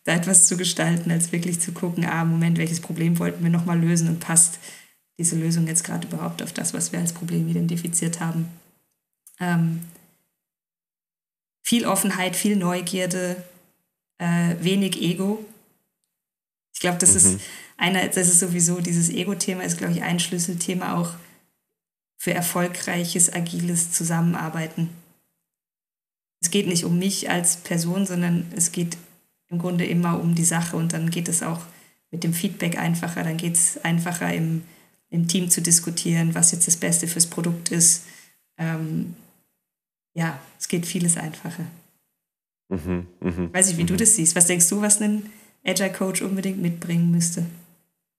da 0.04 0.14
etwas 0.14 0.46
zu 0.46 0.56
gestalten, 0.56 1.10
als 1.10 1.32
wirklich 1.32 1.60
zu 1.60 1.72
gucken, 1.72 2.04
ah, 2.04 2.24
Moment, 2.24 2.58
welches 2.58 2.80
Problem 2.80 3.18
wollten 3.18 3.42
wir 3.42 3.50
noch 3.50 3.66
mal 3.66 3.78
lösen 3.78 4.08
und 4.08 4.20
passt 4.20 4.58
diese 5.18 5.36
Lösung 5.36 5.66
jetzt 5.66 5.84
gerade 5.84 6.06
überhaupt 6.08 6.42
auf 6.42 6.52
das, 6.52 6.72
was 6.74 6.92
wir 6.92 6.98
als 6.98 7.12
Problem 7.12 7.48
identifiziert 7.48 8.20
haben. 8.20 8.48
Ähm, 9.40 9.82
viel 11.62 11.86
Offenheit, 11.86 12.36
viel 12.36 12.56
Neugierde, 12.56 13.36
äh, 14.18 14.56
wenig 14.60 15.00
Ego. 15.00 15.44
Ich 16.72 16.80
glaube, 16.80 16.98
das 16.98 17.10
mhm. 17.10 17.16
ist 17.16 17.40
einer, 17.76 18.06
das 18.08 18.28
ist 18.28 18.40
sowieso 18.40 18.80
dieses 18.80 19.10
Ego-Thema 19.10 19.64
ist, 19.64 19.78
glaube 19.78 19.92
ich, 19.92 20.02
ein 20.02 20.20
Schlüsselthema 20.20 20.96
auch 20.96 21.14
für 22.16 22.32
erfolgreiches, 22.32 23.32
agiles 23.32 23.92
Zusammenarbeiten. 23.92 24.90
Es 26.40 26.51
geht 26.51 26.66
nicht 26.66 26.85
um 26.85 26.98
mich 26.98 27.31
als 27.31 27.59
Person, 27.59 28.07
sondern 28.07 28.46
es 28.55 28.72
geht 28.72 28.96
im 29.48 29.59
Grunde 29.59 29.87
immer 29.87 30.20
um 30.20 30.35
die 30.35 30.44
Sache 30.44 30.77
und 30.77 30.92
dann 30.92 31.11
geht 31.11 31.29
es 31.29 31.42
auch 31.42 31.61
mit 32.11 32.24
dem 32.24 32.33
Feedback 32.33 32.79
einfacher, 32.79 33.22
dann 33.22 33.37
geht 33.37 33.55
es 33.55 33.79
einfacher 33.85 34.33
im 34.33 34.62
im 35.11 35.27
Team 35.27 35.51
zu 35.51 35.62
diskutieren, 35.62 36.35
was 36.35 36.53
jetzt 36.53 36.66
das 36.66 36.77
Beste 36.77 37.07
fürs 37.07 37.27
Produkt 37.27 37.70
ist. 37.70 38.05
Ähm, 38.59 39.14
ja, 40.14 40.38
es 40.59 40.68
geht 40.68 40.87
vieles 40.87 41.16
einfacher. 41.16 41.64
Mhm, 42.68 43.07
mh, 43.20 43.53
Weiß 43.53 43.70
ich, 43.70 43.77
wie 43.79 43.83
mh. 43.83 43.88
du 43.88 43.96
das 43.96 44.16
siehst. 44.16 44.37
Was 44.37 44.46
denkst 44.46 44.68
du, 44.68 44.83
was 44.83 45.01
ein 45.01 45.31
Agile 45.64 45.92
Coach 45.92 46.22
unbedingt 46.22 46.61
mitbringen 46.61 47.11
müsste? 47.11 47.46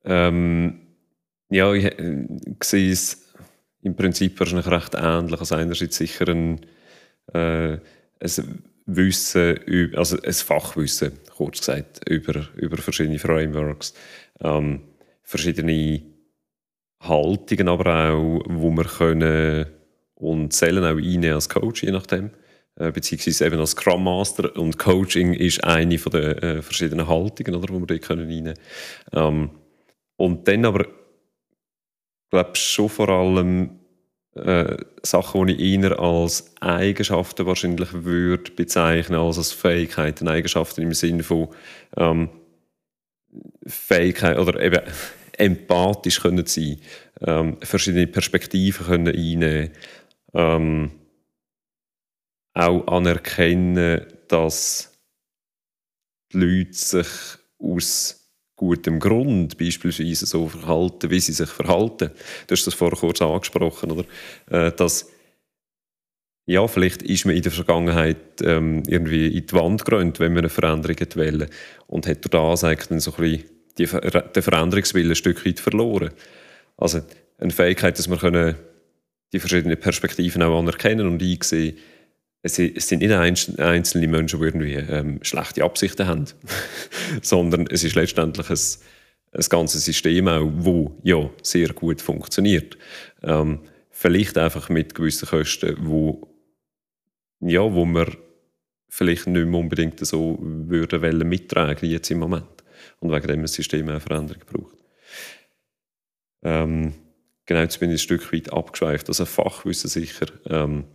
Ähm, 0.04 0.80
ja, 1.50 1.72
ich, 1.74 1.86
ich 1.86 2.00
äh, 2.00 2.28
sehe 2.64 2.92
es 2.92 3.26
im 3.82 3.96
Prinzip 3.96 4.40
wahrscheinlich 4.40 4.68
recht 4.68 4.96
ähnlich. 4.96 5.40
Also 5.40 5.56
einerseits 5.56 5.98
sicher 5.98 6.28
ein, 6.30 6.66
äh, 7.34 7.78
ein 8.22 8.64
Wissen, 8.86 9.94
also 9.96 10.20
ein 10.22 10.34
Fachwissen, 10.34 11.14
kurz 11.36 11.60
gesagt, 11.60 12.10
über, 12.10 12.48
über 12.56 12.78
verschiedene 12.78 13.20
Frameworks, 13.20 13.94
ähm, 14.42 14.82
verschiedene 15.24 16.02
Haltungen 17.02 17.70
aber 17.70 18.12
auch, 18.12 18.44
wo 18.48 18.72
wir 18.72 18.84
können 18.84 19.68
und 20.16 20.52
Zellen 20.52 20.84
auch 20.84 20.98
einnehmen 20.98 21.34
als 21.34 21.48
Coach, 21.48 21.84
je 21.84 21.92
nachdem. 21.92 22.32
Äh, 22.76 22.92
beziehungsweise 22.92 23.46
eben 23.46 23.60
als 23.60 23.72
Scrum 23.72 24.04
Master. 24.04 24.56
Und 24.58 24.78
Coaching 24.78 25.34
ist 25.34 25.64
eine 25.64 25.98
von 25.98 26.12
den 26.14 26.38
äh, 26.38 26.62
verschiedenen 26.62 27.08
Haltungen, 27.08 27.56
oder, 27.56 27.74
wo 27.74 27.80
wir 27.80 27.88
dort 27.88 28.02
können 28.02 28.28
reinnehmen 28.28 28.54
ähm, 29.14 29.50
Und 30.18 30.48
dann 30.48 30.66
aber, 30.66 30.88
glaube 32.30 32.52
ich, 32.54 32.62
schon 32.62 32.90
vor 32.90 33.10
allem 33.10 33.79
äh, 34.46 34.78
Sachen, 35.04 35.48
die 35.48 35.54
ich 35.54 35.82
eher 35.82 36.00
als 36.00 36.52
Eigenschaften 36.60 37.46
wahrscheinlich 37.46 37.90
würde 37.94 38.52
bezeichnen, 38.52 39.20
als 39.20 39.38
als 39.38 39.52
Fähigkeiten, 39.52 40.28
Eigenschaften 40.28 40.82
im 40.82 40.94
Sinne 40.94 41.24
von 41.24 41.50
ähm, 41.98 42.30
Fähigkeit 43.66 44.38
oder 44.38 44.60
eben 44.60 44.82
empathisch 45.38 46.20
können 46.20 46.46
sein, 46.46 46.80
ähm, 47.22 47.58
verschiedene 47.62 48.08
Perspektiven 48.08 48.86
können 48.86 49.08
einnehmen, 49.08 49.72
ähm, 50.34 50.92
auch 52.54 52.88
anerkennen, 52.88 54.06
dass 54.28 54.92
die 56.34 56.38
Leute 56.38 56.74
sich 56.74 57.08
aus 57.58 58.19
gutem 58.60 59.00
Grund 59.00 59.58
beispielsweise 59.58 60.26
so 60.26 60.48
verhalten, 60.48 61.10
wie 61.10 61.20
sie 61.20 61.32
sich 61.32 61.50
verhalten. 61.50 62.12
Du 62.46 62.54
hast 62.54 62.68
das 62.68 62.74
vorher 62.74 63.00
kurz 63.00 63.22
angesprochen, 63.22 63.92
oder? 63.92 64.04
Äh, 64.52 64.72
dass 64.74 65.10
ja, 66.46 66.68
vielleicht 66.68 67.04
ist 67.04 67.26
man 67.26 67.36
in 67.36 67.44
der 67.44 67.52
Vergangenheit 67.52 68.42
ähm, 68.44 68.84
irgendwie 68.88 69.28
in 69.28 69.46
die 69.46 69.54
Wand 69.54 69.86
gerannt, 69.86 70.20
wenn 70.20 70.34
man 70.34 70.40
eine 70.40 70.50
Veränderung 70.50 70.98
will 71.14 71.48
und 71.88 72.08
hat 72.08 72.26
durch 72.26 72.32
das 72.32 72.64
eigentlich 72.64 73.04
so 73.04 73.14
ein 73.18 73.46
bisschen 73.78 74.34
den 74.34 74.44
Veränderungswillen 74.44 75.12
ein 75.12 75.16
Stück 75.16 75.46
weit 75.46 75.60
verloren. 75.60 76.10
Also 76.76 77.02
eine 77.38 77.52
Fähigkeit, 77.52 77.98
dass 77.98 78.10
wir 78.10 78.18
können 78.18 78.56
die 79.32 79.40
verschiedenen 79.40 79.80
Perspektiven 79.80 80.42
auch 80.42 80.58
anerkennen 80.58 81.08
und 81.08 81.22
einsehen 81.22 81.78
es 82.42 82.56
sind 82.56 83.00
nicht 83.00 83.60
einzelne 83.60 84.08
Menschen, 84.08 84.40
die 84.40 84.46
irgendwie 84.46 84.74
ähm, 84.74 85.20
schlechte 85.24 85.64
Absichten 85.64 86.08
haben, 86.08 86.26
sondern 87.22 87.68
es 87.68 87.84
ist 87.84 87.96
letztendlich 87.96 88.50
ein, 88.50 88.60
ein 89.34 89.46
ganzes 89.50 89.84
System, 89.84 90.28
auch, 90.28 90.50
wo 90.54 90.98
ja 91.04 91.30
sehr 91.44 91.70
gut 91.74 92.02
funktioniert. 92.02 92.78
Ähm, 93.24 93.60
vielleicht 93.90 94.38
einfach 94.38 94.70
mit 94.70 94.96
gewissen 94.96 95.28
Kosten, 95.28 95.76
wo, 95.82 96.30
ja, 97.42 97.62
wo 97.62 97.86
wir 97.86 98.08
vielleicht 98.88 99.28
nicht 99.28 99.46
mehr 99.46 99.60
unbedingt 99.60 100.06
so 100.06 100.38
würden 100.42 101.02
wollen 101.02 101.28
mittragen 101.28 101.90
jetzt 101.90 102.10
im 102.10 102.20
Moment 102.20 102.64
und 103.00 103.12
wegen 103.12 103.28
dem 103.28 103.42
ein 103.42 103.48
System 103.48 103.90
eine 103.90 104.00
Veränderung 104.00 104.44
braucht. 104.46 104.78
Ähm, 106.42 106.94
genau, 107.46 107.60
jetzt 107.60 107.80
bin 107.80 107.90
ich 107.90 107.96
ein 107.96 108.00
Stück 108.00 108.32
weit 108.32 108.52
abgeschweift. 108.54 109.10
Also 109.10 109.26
Fachwissen 109.26 109.90
sicher, 109.90 110.28
ähm, 110.46 110.86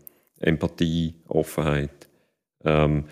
Empathie, 0.44 1.14
Offenheit. 1.28 2.08
Ähm, 2.64 3.04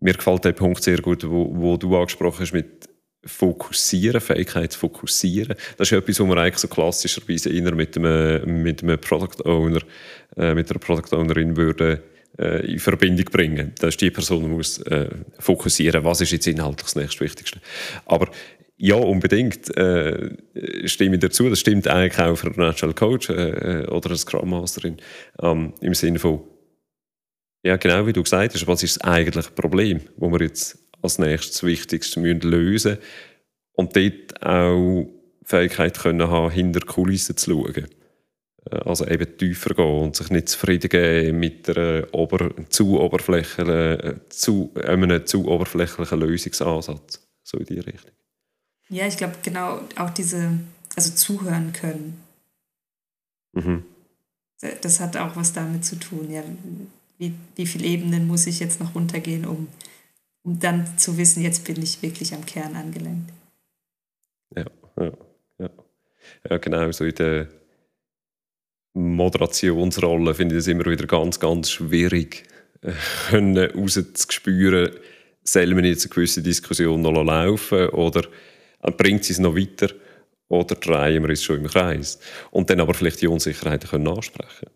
mir 0.00 0.14
gefällt 0.14 0.44
der 0.44 0.52
Punkt 0.52 0.82
sehr 0.82 1.00
gut, 1.00 1.28
wo, 1.28 1.50
wo 1.54 1.76
du 1.76 1.96
angesprochen 1.96 2.40
hast 2.40 2.52
mit 2.52 2.88
Fokussieren, 3.26 4.20
Fähigkeit 4.20 4.72
zu 4.72 4.80
fokussieren. 4.80 5.56
Das 5.78 5.90
ist 5.90 5.96
etwas, 5.96 6.20
was 6.20 6.26
man 6.26 6.38
eigentlich 6.38 6.58
so 6.58 6.68
klassischerweise 6.68 7.50
eher 7.50 7.74
mit 7.74 7.96
einem, 7.96 8.62
mit 8.62 8.82
einem 8.82 9.00
Product 9.00 9.42
Owner, 9.46 9.80
äh, 10.36 10.54
mit 10.54 10.70
einer 10.70 10.78
Product 10.78 11.16
Ownerin 11.16 11.56
würde 11.56 12.02
äh, 12.38 12.70
in 12.72 12.78
Verbindung 12.78 13.24
bringen. 13.26 13.72
Das 13.78 13.90
ist 13.90 14.00
die 14.02 14.10
Person, 14.10 14.50
muss 14.50 14.78
äh, 14.82 15.08
fokussieren, 15.38 16.04
was 16.04 16.20
ist 16.20 16.32
jetzt 16.32 16.46
inhaltlich 16.46 16.82
das 16.82 16.96
nächstwichtigste. 16.96 17.60
Aber 18.04 18.28
ja, 18.76 18.96
unbedingt 18.96 19.74
äh, 19.76 20.30
stimme 20.84 21.14
ich 21.14 21.20
dazu. 21.20 21.48
Das 21.48 21.60
stimmt 21.60 21.88
eigentlich 21.88 22.18
auch 22.18 22.36
für 22.36 22.48
einen 22.48 22.56
Natural 22.56 22.94
Coach 22.94 23.30
äh, 23.30 23.86
oder 23.88 24.10
eine 24.10 24.18
Scrum 24.18 24.50
Masterin. 24.50 24.96
Ähm, 25.40 25.72
Im 25.80 25.94
Sinne 25.94 26.18
von, 26.18 26.42
ja, 27.64 27.76
genau 27.76 28.06
wie 28.06 28.12
du 28.12 28.22
gesagt 28.22 28.54
hast, 28.54 28.66
was 28.66 28.82
ist 28.82 28.96
das 28.96 29.04
eigentliche 29.04 29.50
Problem, 29.50 30.00
das 30.18 30.30
wir 30.30 30.40
jetzt 30.42 30.78
als 31.00 31.18
nächstes 31.18 31.62
Wichtigste 31.62 32.20
müssen 32.20 32.40
lösen 32.40 32.92
müssen 32.92 32.98
und 33.72 33.96
dort 33.96 34.42
auch 34.42 35.06
die 35.06 35.46
Fähigkeit 35.46 35.98
können 35.98 36.28
haben, 36.28 36.50
hinter 36.50 36.80
Kulissen 36.80 37.36
zu 37.36 37.50
schauen. 37.50 37.88
Äh, 38.70 38.76
also 38.84 39.06
eben 39.06 39.36
tiefer 39.36 39.74
gehen 39.74 40.02
und 40.02 40.16
sich 40.16 40.30
nicht 40.30 40.50
zufrieden 40.50 40.88
geben 40.90 41.38
mit 41.38 41.68
einer 41.70 42.06
ober 42.12 42.50
zu, 42.68 43.00
oberflächlichen, 43.00 43.68
äh, 43.68 44.14
zu, 44.28 44.72
einem 44.86 45.26
zu 45.26 45.48
oberflächlichen 45.48 46.20
Lösungsansatz. 46.20 47.26
So 47.42 47.58
in 47.58 47.66
die 47.66 47.80
Richtung. 47.80 48.10
Ja, 48.88 49.06
ich 49.06 49.16
glaube 49.16 49.36
genau 49.42 49.80
auch 49.96 50.10
diese, 50.10 50.58
also 50.96 51.14
zuhören 51.14 51.72
können. 51.72 52.20
Mhm. 53.52 53.84
Das 54.80 55.00
hat 55.00 55.16
auch 55.16 55.36
was 55.36 55.52
damit 55.52 55.84
zu 55.84 55.96
tun, 55.96 56.30
ja. 56.30 56.42
Wie, 57.18 57.32
wie 57.56 57.66
viele 57.66 57.86
Ebenen 57.86 58.26
muss 58.26 58.46
ich 58.46 58.60
jetzt 58.60 58.80
noch 58.80 58.94
runtergehen, 58.94 59.46
um, 59.46 59.68
um 60.42 60.58
dann 60.58 60.98
zu 60.98 61.16
wissen, 61.16 61.42
jetzt 61.42 61.64
bin 61.64 61.80
ich 61.82 62.02
wirklich 62.02 62.34
am 62.34 62.44
Kern 62.44 62.74
angelangt. 62.74 63.30
Ja, 64.56 64.66
ja, 64.98 65.12
ja. 65.58 65.70
Ja, 66.48 66.56
genau, 66.58 66.90
so 66.92 67.04
in 67.04 67.14
der 67.14 67.48
Moderationsrolle 68.94 70.34
finde 70.34 70.54
ich 70.54 70.60
das 70.60 70.68
immer 70.68 70.86
wieder 70.86 71.06
ganz, 71.06 71.38
ganz 71.38 71.70
schwierig, 71.70 72.44
äh, 72.82 72.92
können 73.28 73.58
rauszuspüren, 73.58 74.90
soll 75.42 75.74
man 75.74 75.84
jetzt 75.84 76.06
eine 76.06 76.14
gewisse 76.14 76.42
Diskussion 76.42 77.02
noch 77.02 77.22
laufen 77.22 77.88
oder 77.90 78.22
bringt 78.96 79.24
sie 79.24 79.32
es 79.32 79.38
noch 79.38 79.56
weiter 79.56 79.90
oder 80.48 80.74
drehen 80.76 81.22
wir 81.22 81.30
es 81.30 81.42
schon 81.42 81.58
im 81.58 81.66
Kreis. 81.66 82.18
Und 82.50 82.70
dann 82.70 82.80
aber 82.80 82.94
vielleicht 82.94 83.20
die 83.20 83.26
Unsicherheiten 83.26 83.88
können 83.88 84.08
ansprechen 84.08 84.68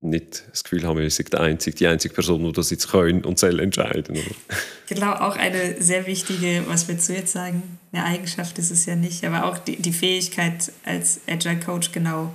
nicht 0.00 0.44
das 0.50 0.62
Gefühl 0.62 0.86
haben, 0.86 0.98
wir 0.98 1.10
sind 1.10 1.32
die 1.32 1.38
einzige, 1.38 1.76
die 1.76 1.86
einzige 1.86 2.14
Person, 2.14 2.44
die 2.44 2.52
das 2.52 2.70
jetzt 2.70 2.88
können 2.88 3.24
und 3.24 3.38
soll 3.38 3.58
entscheiden. 3.58 4.16
Oder? 4.16 4.58
Genau, 4.88 5.12
auch 5.12 5.36
eine 5.36 5.82
sehr 5.82 6.06
wichtige, 6.06 6.64
was 6.66 6.88
wir 6.88 6.98
zu 6.98 7.12
jetzt 7.12 7.32
sagen, 7.32 7.78
eine 7.92 8.04
Eigenschaft 8.04 8.58
ist 8.58 8.70
es 8.70 8.86
ja 8.86 8.94
nicht, 8.96 9.24
aber 9.24 9.44
auch 9.44 9.58
die, 9.58 9.76
die 9.76 9.92
Fähigkeit 9.92 10.72
als 10.84 11.20
Agile 11.26 11.58
Coach 11.58 11.92
genau 11.92 12.32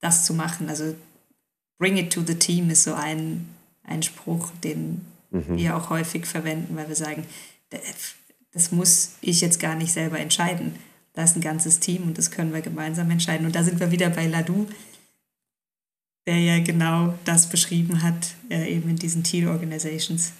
das 0.00 0.24
zu 0.24 0.34
machen. 0.34 0.68
Also 0.68 0.94
bring 1.78 1.96
it 1.96 2.12
to 2.12 2.22
the 2.26 2.34
team 2.34 2.68
ist 2.70 2.84
so 2.84 2.94
ein, 2.94 3.48
ein 3.84 4.02
Spruch, 4.02 4.50
den 4.64 5.04
mhm. 5.30 5.56
wir 5.56 5.76
auch 5.76 5.90
häufig 5.90 6.26
verwenden, 6.26 6.76
weil 6.76 6.88
wir 6.88 6.96
sagen, 6.96 7.24
das 8.52 8.72
muss 8.72 9.12
ich 9.20 9.40
jetzt 9.40 9.60
gar 9.60 9.76
nicht 9.76 9.92
selber 9.92 10.18
entscheiden. 10.18 10.74
Da 11.12 11.24
ist 11.24 11.36
ein 11.36 11.42
ganzes 11.42 11.80
Team 11.80 12.02
und 12.04 12.18
das 12.18 12.30
können 12.30 12.52
wir 12.52 12.60
gemeinsam 12.60 13.10
entscheiden. 13.10 13.46
Und 13.46 13.54
da 13.54 13.62
sind 13.62 13.80
wir 13.80 13.90
wieder 13.90 14.10
bei 14.10 14.26
Ladu 14.26 14.66
der 16.28 16.38
ja 16.38 16.58
genau 16.58 17.14
das 17.24 17.48
beschrieben 17.48 18.02
hat, 18.02 18.34
äh, 18.50 18.74
eben 18.74 18.90
in 18.90 18.96
diesen 18.96 19.24
Teal 19.24 19.48
Organizations, 19.48 20.34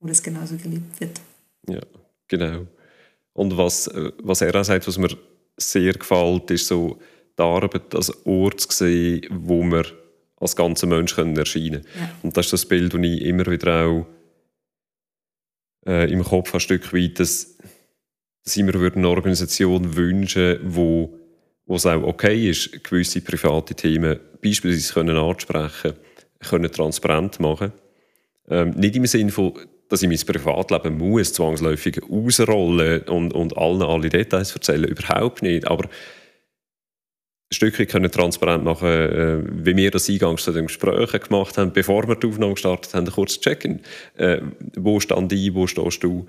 wo 0.00 0.08
das 0.08 0.24
genauso 0.24 0.56
gelebt 0.56 0.98
wird. 0.98 1.20
Ja, 1.68 1.80
genau. 2.26 2.66
Und 3.32 3.56
was, 3.56 3.86
äh, 3.86 4.10
was 4.20 4.40
er 4.40 4.56
auch 4.56 4.64
sagt, 4.64 4.88
was 4.88 4.98
mir 4.98 5.16
sehr 5.56 5.92
gefällt, 5.92 6.50
ist 6.50 6.66
so 6.66 6.98
die 7.38 7.42
Arbeit 7.42 7.94
als 7.94 8.26
Ort 8.26 8.60
zu 8.60 8.72
sehen, 8.72 9.24
wo 9.30 9.62
wir 9.62 9.84
als 10.40 10.56
ganzer 10.56 10.88
Mensch 10.88 11.14
können 11.14 11.36
erscheinen 11.36 11.82
können. 11.82 11.86
Ja. 11.96 12.10
Und 12.24 12.36
das 12.36 12.46
ist 12.46 12.52
das 12.54 12.66
Bild, 12.66 12.92
das 12.92 13.00
ich 13.00 13.22
immer 13.22 13.46
wieder 13.46 13.86
auch 13.86 14.06
äh, 15.86 16.12
im 16.12 16.24
Kopf 16.24 16.52
ein 16.54 16.60
Stück 16.60 16.92
weit, 16.92 17.20
dass, 17.20 17.56
dass 18.44 18.56
ich 18.56 18.64
mir 18.64 18.74
eine 18.74 19.08
Organisation 19.08 19.94
wünschen 19.94 20.58
wo 20.64 21.17
wo 21.68 21.76
es 21.76 21.86
auch 21.86 22.02
okay 22.02 22.50
ist, 22.50 22.82
gewisse 22.82 23.20
private 23.20 23.74
Themen 23.74 24.18
beispielsweise 24.42 24.94
können 24.94 25.16
ansprechen 25.16 25.92
können, 26.40 26.72
transparent 26.72 27.38
machen. 27.40 27.72
Ähm, 28.48 28.70
nicht 28.70 28.96
im 28.96 29.06
Sinne 29.06 29.30
von, 29.30 29.52
dass 29.88 30.02
ich 30.02 30.08
mein 30.08 30.18
Privatleben 30.18 30.96
muss 30.96 31.34
zwangsläufig 31.34 32.02
ausrollen 32.10 33.02
und, 33.02 33.34
und 33.34 33.56
allen 33.56 33.82
alle 33.82 34.08
Details 34.08 34.52
erzählen, 34.52 34.84
überhaupt 34.84 35.42
nicht. 35.42 35.68
Aber 35.68 35.84
ein 35.84 37.54
Stückchen 37.54 37.86
können 37.86 38.10
transparent 38.10 38.64
machen, 38.64 38.88
äh, 38.88 39.42
wie 39.66 39.76
wir 39.76 39.90
das 39.90 40.08
eingangs 40.08 40.44
zu 40.44 40.52
den 40.52 40.66
Gesprächen 40.66 41.20
gemacht 41.20 41.58
haben, 41.58 41.72
bevor 41.74 42.08
wir 42.08 42.16
die 42.16 42.28
Aufnahme 42.28 42.54
gestartet 42.54 42.94
haben, 42.94 43.10
kurz 43.10 43.40
checken. 43.40 43.80
Äh, 44.16 44.40
wo 44.74 45.00
stand 45.00 45.32
ich, 45.34 45.52
wo 45.52 45.66
stehst 45.66 46.02
du? 46.02 46.26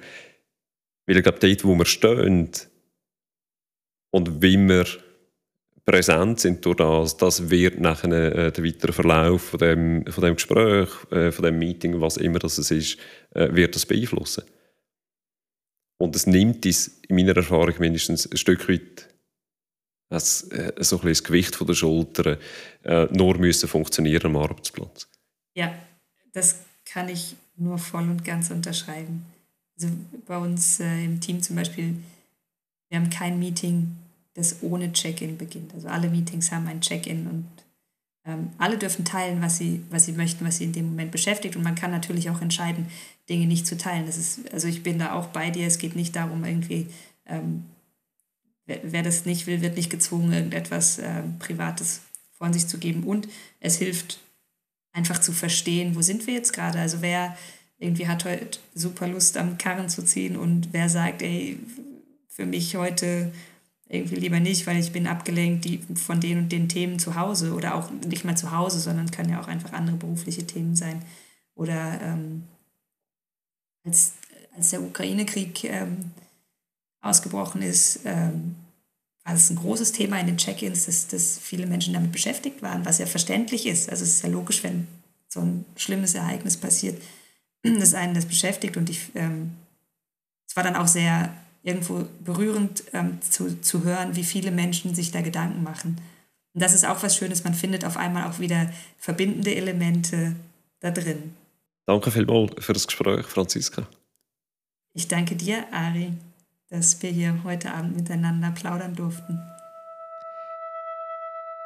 Weil 1.08 1.18
ich 1.18 1.24
glaube, 1.24 1.40
dort, 1.40 1.64
wo 1.64 1.76
wir 1.76 1.86
stehen 1.86 2.50
und 4.12 4.42
wie 4.42 4.58
wir 4.58 4.86
präsent 5.90 6.40
sind 6.40 6.64
durch 6.66 6.78
das, 6.78 7.18
das 7.18 7.50
wird 7.50 7.80
nachher 7.80 8.12
äh, 8.12 8.52
der 8.52 8.64
weitere 8.64 8.92
Verlauf 8.94 9.42
von 9.42 9.60
dem, 9.60 10.06
von 10.06 10.24
dem 10.24 10.36
Gespräch, 10.36 10.90
äh, 11.12 11.32
von 11.32 11.46
dem 11.46 11.58
Meeting, 11.58 12.00
was 12.00 12.18
immer 12.18 12.38
das 12.38 12.60
ist, 12.60 12.98
äh, 13.32 13.54
wird 13.56 13.74
das 13.74 13.88
beeinflussen. 13.88 14.44
Und 15.98 16.16
es 16.16 16.28
nimmt 16.28 16.64
es 16.68 17.00
in 17.08 17.16
meiner 17.16 17.36
Erfahrung 17.36 17.74
mindestens 17.80 18.32
ein 18.32 18.38
Stück 18.38 18.70
weit 18.70 19.10
das, 20.10 20.44
äh, 20.52 20.74
so 20.78 21.02
ein 21.02 21.08
das 21.08 21.24
Gewicht 21.24 21.56
von 21.56 21.66
der 21.66 21.74
Schulter 21.74 22.38
äh, 22.84 23.08
nur 23.12 23.40
müssen 23.40 23.68
funktionieren 23.68 24.28
am 24.28 24.38
Arbeitsplatz. 24.38 25.08
Ja, 25.56 25.74
das 26.34 26.60
kann 26.86 27.10
ich 27.10 27.36
nur 27.58 27.80
voll 27.80 28.04
und 28.04 28.24
ganz 28.24 28.52
unterschreiben. 28.52 29.26
Also 29.76 29.92
bei 30.28 30.38
uns 30.38 30.80
äh, 30.80 31.04
im 31.04 31.20
Team 31.20 31.42
zum 31.42 31.56
Beispiel, 31.56 31.96
wir 32.90 33.00
haben 33.00 33.10
kein 33.10 33.40
Meeting 33.40 33.96
das 34.40 34.64
ohne 34.64 34.92
Check-in 34.92 35.38
beginnt. 35.38 35.74
Also 35.74 35.88
alle 35.88 36.10
Meetings 36.10 36.52
haben 36.52 36.68
ein 36.68 36.82
Check-in 36.82 37.28
und 37.28 37.48
ähm, 38.26 38.50
alle 38.58 38.78
dürfen 38.78 39.06
teilen, 39.06 39.42
was 39.42 39.58
sie, 39.58 39.84
was 39.90 40.06
sie 40.06 40.14
möchten, 40.14 40.46
was 40.46 40.58
sie 40.58 40.66
in 40.66 40.74
dem 40.74 40.88
Moment 40.88 41.12
beschäftigt. 41.12 41.56
Und 41.56 41.64
man 41.64 41.76
kann 41.76 41.92
natürlich 41.92 42.30
auch 42.30 42.42
entscheiden, 42.42 42.88
Dinge 43.30 43.46
nicht 43.46 43.68
zu 43.68 43.78
teilen. 43.78 44.06
Das 44.06 44.18
ist, 44.18 44.52
also 44.52 44.68
ich 44.68 44.84
bin 44.84 45.00
da 45.00 45.14
auch 45.14 45.28
bei 45.28 45.50
dir. 45.52 45.68
Es 45.68 45.78
geht 45.78 45.96
nicht 45.96 46.16
darum, 46.16 46.44
irgendwie, 46.44 46.88
ähm, 47.26 47.66
wer, 48.66 48.80
wer, 48.84 49.04
das 49.04 49.26
nicht 49.26 49.48
will, 49.48 49.62
wird 49.62 49.78
nicht 49.78 49.90
gezwungen, 49.90 50.34
irgendetwas 50.34 51.00
äh, 51.00 51.24
Privates 51.40 52.02
von 52.32 52.54
sich 52.54 52.68
zu 52.68 52.78
geben. 52.78 53.04
Und 53.04 53.28
es 53.60 53.78
hilft 53.78 54.20
einfach 54.92 55.20
zu 55.20 55.32
verstehen, 55.32 55.96
wo 55.96 56.02
sind 56.02 56.28
wir 56.28 56.34
jetzt 56.34 56.54
gerade. 56.54 56.80
Also 56.80 57.02
wer 57.02 57.38
irgendwie 57.78 58.08
hat 58.08 58.26
heute 58.26 58.60
super 58.76 59.08
Lust 59.08 59.38
am 59.38 59.58
Karren 59.58 59.90
zu 59.90 60.04
ziehen 60.04 60.36
und 60.36 60.70
wer 60.74 60.90
sagt, 60.90 61.22
ey, 61.22 61.58
für 62.28 62.46
mich 62.46 62.76
heute 62.76 63.32
irgendwie 63.90 64.16
lieber 64.16 64.40
nicht, 64.40 64.68
weil 64.68 64.78
ich 64.78 64.92
bin 64.92 65.08
abgelenkt 65.08 65.66
die, 65.66 65.80
von 65.96 66.22
den 66.22 66.38
und 66.38 66.52
den 66.52 66.70
Themen 66.70 67.00
zu 67.00 67.16
Hause 67.16 67.54
oder 67.54 67.74
auch 67.76 67.90
nicht 67.90 68.24
mal 68.24 68.38
zu 68.38 68.52
Hause, 68.52 68.80
sondern 68.80 69.10
können 69.10 69.32
ja 69.32 69.42
auch 69.42 69.48
einfach 69.48 69.74
andere 69.74 69.98
berufliche 69.98 70.46
Themen 70.46 70.76
sein. 70.76 71.04
Oder 71.56 72.00
ähm, 72.02 72.44
als, 73.84 74.14
als 74.56 74.70
der 74.70 74.84
Ukraine-Krieg 74.84 75.64
ähm, 75.64 76.12
ausgebrochen 77.02 77.64
ist, 77.64 78.02
ähm, 78.06 78.56
war 79.24 79.34
es 79.34 79.50
ein 79.50 79.56
großes 79.56 79.92
Thema 79.92 80.20
in 80.20 80.28
den 80.28 80.38
Check-ins, 80.38 80.86
dass, 80.86 81.08
dass 81.08 81.40
viele 81.40 81.66
Menschen 81.66 81.94
damit 81.94 82.12
beschäftigt 82.12 82.62
waren, 82.62 82.86
was 82.86 83.00
ja 83.00 83.08
verständlich 83.08 83.66
ist. 83.66 83.90
Also 83.90 84.04
es 84.04 84.12
ist 84.12 84.24
ja 84.24 84.30
logisch, 84.30 84.64
wenn 84.64 84.88
so 85.28 85.42
ein 85.42 85.66
schlimmes 85.76 86.14
Ereignis 86.14 86.58
passiert, 86.58 87.02
dass 87.64 87.96
einen 87.96 88.14
das 88.14 88.28
beschäftigt. 88.28 88.78
Und 88.78 88.90
ich, 88.90 89.10
ähm, 89.16 89.56
es 90.48 90.56
war 90.56 90.64
dann 90.64 90.76
auch 90.76 90.88
sehr 90.88 91.34
irgendwo 91.64 92.06
berührend 92.24 92.84
ähm, 92.94 93.22
zu, 93.22 93.62
zu 93.62 93.84
hören, 93.84 94.16
wie 94.16 94.24
viele 94.24 94.52
Menschen 94.52 94.96
sich 94.96 95.12
da 95.12 95.22
Gedanken 95.22 95.64
machen. 95.64 96.00
Und 96.54 96.64
das 96.64 96.74
ist 96.74 96.86
auch 96.86 97.04
was 97.04 97.16
Schönes, 97.16 97.44
man 97.44 97.54
findet 97.54 97.86
auf 97.86 97.98
einmal 97.98 98.30
auch 98.30 98.40
wieder 98.40 98.72
verbindende 98.98 99.56
Elemente 99.56 100.36
da 100.80 100.92
drin. 100.92 101.36
Danke 101.86 102.12
vielmals 102.12 102.54
für 102.60 102.74
das 102.74 102.88
Gespräch, 102.88 103.26
Franziska. 103.26 103.88
Ich 104.94 105.08
danke 105.08 105.36
dir, 105.36 105.66
Ari, 105.72 106.14
dass 106.70 107.02
wir 107.02 107.10
hier 107.10 107.44
heute 107.44 107.74
Abend 107.74 107.96
miteinander 107.96 108.52
plaudern 108.52 108.96
durften. 108.96 109.40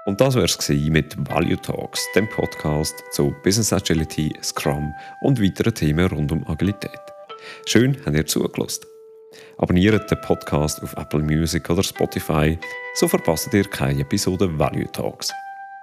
Und 0.06 0.20
das 0.20 0.36
war 0.36 0.44
es 0.44 0.70
mit 0.70 1.16
Value 1.30 1.60
Talks, 1.62 2.06
dem 2.14 2.28
Podcast 2.30 2.94
zu 3.12 3.34
Business 3.44 3.72
Agility, 3.72 4.34
Scrum 4.44 4.94
und 5.22 5.41
weiteren 5.41 5.74
Themen 5.74 6.08
rund 6.08 6.32
um 6.32 6.46
Agilität. 6.48 7.00
Schön, 7.66 7.98
habt 8.06 8.16
ihr 8.16 8.26
zugelassen. 8.26 8.93
Abonniert 9.58 10.10
den 10.10 10.22
Podcast 10.22 10.82
auf 10.84 10.94
Apple 10.98 11.22
Music 11.22 11.70
oder 11.70 11.84
Spotify, 11.84 12.58
so 12.96 13.08
verpasst 13.08 13.54
ihr 13.54 13.66
keine 13.66 14.02
Episode 14.02 14.60
Value 14.60 14.92
Talks. 14.92 15.32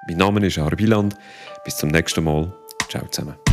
Mein 0.08 0.16
Name 0.16 0.46
ist 0.46 0.58
Arbiland. 0.58 1.16
Bis 1.64 1.76
zum 1.76 1.90
nächsten 1.90 2.24
Mal. 2.24 2.52
Ciao 2.88 3.06
zusammen. 3.06 3.49